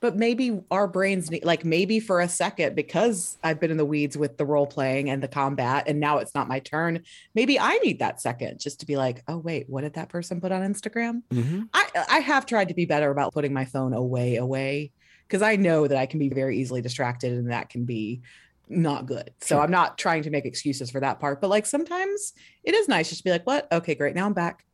but 0.00 0.16
maybe 0.16 0.60
our 0.70 0.86
brains 0.86 1.30
need 1.30 1.44
like 1.44 1.64
maybe 1.64 2.00
for 2.00 2.20
a 2.20 2.28
second 2.28 2.74
because 2.74 3.36
i've 3.42 3.60
been 3.60 3.70
in 3.70 3.76
the 3.76 3.84
weeds 3.84 4.16
with 4.16 4.36
the 4.36 4.46
role 4.46 4.66
playing 4.66 5.10
and 5.10 5.22
the 5.22 5.28
combat 5.28 5.84
and 5.86 5.98
now 5.98 6.18
it's 6.18 6.34
not 6.34 6.48
my 6.48 6.58
turn 6.60 7.00
maybe 7.34 7.58
i 7.58 7.76
need 7.78 7.98
that 7.98 8.20
second 8.20 8.58
just 8.58 8.80
to 8.80 8.86
be 8.86 8.96
like 8.96 9.22
oh 9.28 9.38
wait 9.38 9.68
what 9.68 9.82
did 9.82 9.94
that 9.94 10.08
person 10.08 10.40
put 10.40 10.52
on 10.52 10.62
instagram? 10.62 11.22
Mm-hmm. 11.30 11.62
I 11.74 11.86
i 12.10 12.18
have 12.18 12.46
tried 12.46 12.68
to 12.68 12.74
be 12.74 12.84
better 12.84 13.10
about 13.10 13.32
putting 13.32 13.52
my 13.52 13.64
phone 13.64 13.92
away 13.92 14.36
away 14.36 14.92
because 15.26 15.42
i 15.42 15.56
know 15.56 15.86
that 15.86 15.98
i 15.98 16.06
can 16.06 16.18
be 16.18 16.28
very 16.28 16.58
easily 16.58 16.80
distracted 16.80 17.32
and 17.32 17.50
that 17.50 17.68
can 17.68 17.84
be 17.84 18.22
not 18.70 19.06
good. 19.06 19.30
So 19.40 19.54
Sure. 19.54 19.62
i'm 19.62 19.70
not 19.70 19.96
trying 19.96 20.22
to 20.24 20.30
make 20.30 20.44
excuses 20.44 20.90
for 20.90 21.00
that 21.00 21.20
part 21.20 21.40
but 21.40 21.48
like 21.48 21.64
sometimes 21.66 22.34
it 22.64 22.74
is 22.74 22.86
nice 22.86 23.08
just 23.08 23.20
to 23.20 23.24
be 23.24 23.30
like 23.30 23.46
what? 23.46 23.66
Okay 23.72 23.94
great 23.94 24.14
now 24.14 24.26
i'm 24.26 24.34
back 24.34 24.64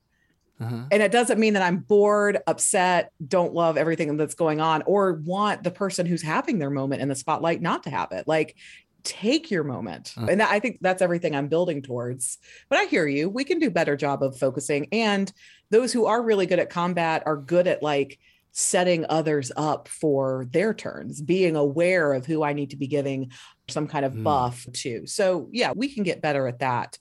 uh-huh. 0.60 0.84
and 0.90 1.02
it 1.02 1.12
doesn't 1.12 1.40
mean 1.40 1.54
that 1.54 1.62
I'm 1.62 1.78
bored, 1.78 2.38
upset, 2.46 3.10
don't 3.26 3.54
love 3.54 3.76
everything 3.76 4.16
that's 4.16 4.34
going 4.34 4.60
on, 4.60 4.82
or 4.86 5.14
want 5.14 5.62
the 5.62 5.70
person 5.70 6.06
who's 6.06 6.22
having 6.22 6.58
their 6.58 6.70
moment 6.70 7.02
in 7.02 7.08
the 7.08 7.14
spotlight 7.14 7.60
not 7.60 7.82
to 7.84 7.90
have 7.90 8.12
it. 8.12 8.26
Like, 8.26 8.56
take 9.02 9.50
your 9.50 9.64
moment. 9.64 10.14
Uh. 10.16 10.26
And 10.30 10.40
that, 10.40 10.50
I 10.50 10.60
think 10.60 10.78
that's 10.80 11.02
everything 11.02 11.36
I'm 11.36 11.48
building 11.48 11.82
towards. 11.82 12.38
But 12.68 12.78
I 12.78 12.84
hear 12.84 13.06
you. 13.06 13.28
We 13.28 13.44
can 13.44 13.58
do 13.58 13.68
a 13.68 13.70
better 13.70 13.96
job 13.96 14.22
of 14.22 14.38
focusing. 14.38 14.88
And 14.92 15.30
those 15.70 15.92
who 15.92 16.06
are 16.06 16.22
really 16.22 16.46
good 16.46 16.58
at 16.58 16.70
combat 16.70 17.22
are 17.26 17.36
good 17.36 17.66
at 17.66 17.82
like 17.82 18.18
setting 18.52 19.04
others 19.08 19.50
up 19.56 19.88
for 19.88 20.46
their 20.52 20.72
turns, 20.72 21.20
being 21.20 21.56
aware 21.56 22.12
of 22.12 22.24
who 22.24 22.42
I 22.42 22.52
need 22.52 22.70
to 22.70 22.76
be 22.76 22.86
giving 22.86 23.32
some 23.68 23.88
kind 23.88 24.04
of 24.04 24.12
Hmm. 24.12 24.22
buff 24.22 24.66
to. 24.72 25.06
So, 25.06 25.48
yeah, 25.52 25.72
we 25.74 25.92
can 25.92 26.04
get 26.04 26.22
better 26.22 26.46
at 26.46 26.60
that. 26.60 26.98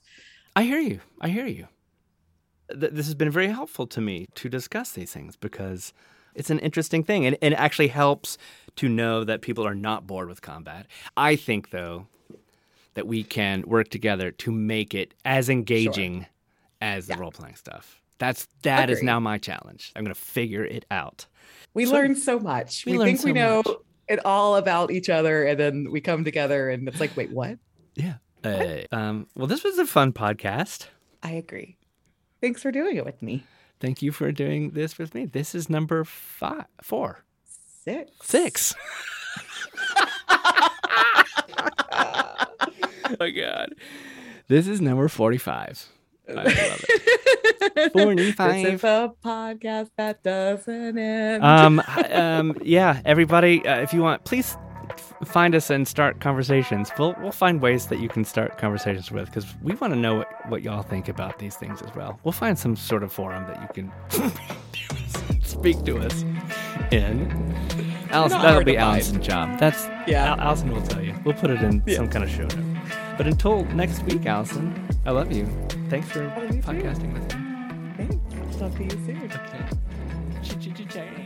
I 0.56 0.64
hear 0.64 0.80
you. 0.80 1.00
I 1.20 1.28
hear 1.28 1.46
you. 1.46 1.68
Th- 2.70 2.92
this 2.92 3.06
has 3.06 3.14
been 3.14 3.30
very 3.30 3.48
helpful 3.48 3.86
to 3.88 4.00
me 4.00 4.26
to 4.36 4.48
discuss 4.48 4.92
these 4.92 5.12
things 5.12 5.36
because 5.36 5.92
it's 6.34 6.50
an 6.50 6.58
interesting 6.60 7.04
thing 7.04 7.26
and, 7.26 7.36
and 7.42 7.54
it 7.54 7.56
actually 7.58 7.88
helps 7.88 8.38
to 8.76 8.88
know 8.88 9.22
that 9.24 9.40
people 9.42 9.66
are 9.66 9.74
not 9.74 10.06
bored 10.06 10.28
with 10.28 10.42
combat. 10.42 10.86
I 11.16 11.36
think, 11.36 11.70
though, 11.70 12.06
that 12.94 13.06
we 13.06 13.22
can 13.24 13.62
work 13.66 13.88
together 13.88 14.30
to 14.30 14.50
make 14.50 14.94
it 14.94 15.14
as 15.24 15.48
engaging 15.48 16.26
as 16.80 17.06
the 17.06 17.14
Yeah. 17.14 17.20
role 17.20 17.30
playing 17.32 17.56
stuff. 17.56 18.00
That's 18.18 18.46
that 18.62 18.90
is 18.90 18.98
Agreed. 18.98 19.06
now 19.06 19.20
my 19.20 19.38
challenge. 19.38 19.92
I'm 19.96 20.04
going 20.04 20.14
to 20.14 20.20
figure 20.20 20.64
it 20.64 20.84
out. 20.90 21.26
We 21.74 21.86
So- 21.86 21.92
learn 21.92 22.14
so 22.16 22.38
much. 22.38 22.86
We 22.86 22.96
We, 22.96 23.04
think 23.04 23.24
we 23.24 23.32
know 23.32 23.62
much. 23.66 23.76
it 24.08 24.24
all 24.24 24.56
about 24.56 24.90
each 24.90 25.10
other, 25.10 25.44
and 25.44 25.58
then 25.58 25.90
we 25.90 26.00
come 26.00 26.24
together, 26.24 26.70
and 26.70 26.86
it's 26.88 27.00
like, 27.00 27.16
wait, 27.16 27.30
what? 27.30 27.58
Yeah. 27.96 28.14
Uh, 28.44 28.82
um, 28.92 29.26
well, 29.34 29.46
this 29.46 29.64
was 29.64 29.78
a 29.78 29.86
fun 29.86 30.12
podcast. 30.12 30.86
I 31.22 31.32
agree. 31.32 31.76
Thanks 32.44 32.60
for 32.60 32.70
doing 32.70 32.96
it 32.96 33.06
with 33.06 33.22
me. 33.22 33.44
Thank 33.80 34.02
you 34.02 34.12
for 34.12 34.30
doing 34.30 34.72
this 34.72 34.98
with 34.98 35.14
me. 35.14 35.24
This 35.24 35.54
is 35.54 35.70
number 35.70 36.04
five, 36.04 36.66
four, 36.82 37.24
Six. 37.84 38.10
six. 38.20 38.68
oh 40.28 40.68
my 43.18 43.30
god. 43.30 43.70
This 44.46 44.68
is 44.68 44.82
number 44.82 45.08
45. 45.08 45.88
I 46.28 46.32
love 46.34 46.46
it. 46.48 47.92
45. 47.94 48.62
This 48.62 48.74
is 48.74 48.84
a 48.84 49.10
podcast 49.24 49.88
that 49.96 50.22
doesn't 50.22 50.98
end. 50.98 51.42
Um, 51.42 51.82
um, 52.12 52.58
yeah, 52.62 53.00
everybody, 53.06 53.66
uh, 53.66 53.80
if 53.80 53.94
you 53.94 54.02
want, 54.02 54.24
please 54.24 54.54
find 55.24 55.54
us 55.54 55.70
and 55.70 55.86
start 55.86 56.20
conversations. 56.20 56.90
We'll 56.98 57.14
we'll 57.20 57.32
find 57.32 57.60
ways 57.60 57.86
that 57.86 57.98
you 58.00 58.08
can 58.08 58.24
start 58.24 58.58
conversations 58.58 59.10
with 59.10 59.26
because 59.26 59.46
we 59.62 59.74
want 59.76 59.92
to 59.92 59.98
know 59.98 60.16
what, 60.16 60.48
what 60.50 60.62
y'all 60.62 60.82
think 60.82 61.08
about 61.08 61.38
these 61.38 61.56
things 61.56 61.82
as 61.82 61.94
well. 61.94 62.18
We'll 62.24 62.32
find 62.32 62.58
some 62.58 62.76
sort 62.76 63.02
of 63.02 63.12
forum 63.12 63.44
that 63.46 63.60
you 63.62 63.68
can 63.74 64.32
speak 65.42 65.84
to 65.84 65.98
us 65.98 66.22
in. 66.90 67.30
Alison, 68.10 68.40
that'll 68.42 68.64
be. 68.64 68.76
Alison's 68.76 69.26
job. 69.26 69.58
That's 69.58 69.86
Yeah. 70.06 70.32
Al- 70.34 70.40
Alison 70.40 70.70
will 70.72 70.82
tell 70.82 71.02
you. 71.02 71.14
We'll 71.24 71.34
put 71.34 71.50
it 71.50 71.60
in 71.62 71.82
Yeah. 71.86 71.96
some 71.96 72.08
kind 72.08 72.24
of 72.24 72.30
show 72.30 72.44
note. 72.44 72.82
But 73.16 73.26
until 73.26 73.64
next 73.66 74.02
week, 74.04 74.26
Alison, 74.26 74.88
I 75.06 75.10
love 75.10 75.32
you. 75.32 75.46
Thanks 75.88 76.10
for 76.10 76.22
you 76.24 76.30
too. 76.52 76.58
podcasting 76.60 77.12
with 77.12 77.34
me. 77.36 77.44
Thanks. 77.96 78.56
Talk 78.56 78.74
to 78.76 78.84
you 78.84 78.90
soon. 78.90 79.30
Okay. 80.82 81.23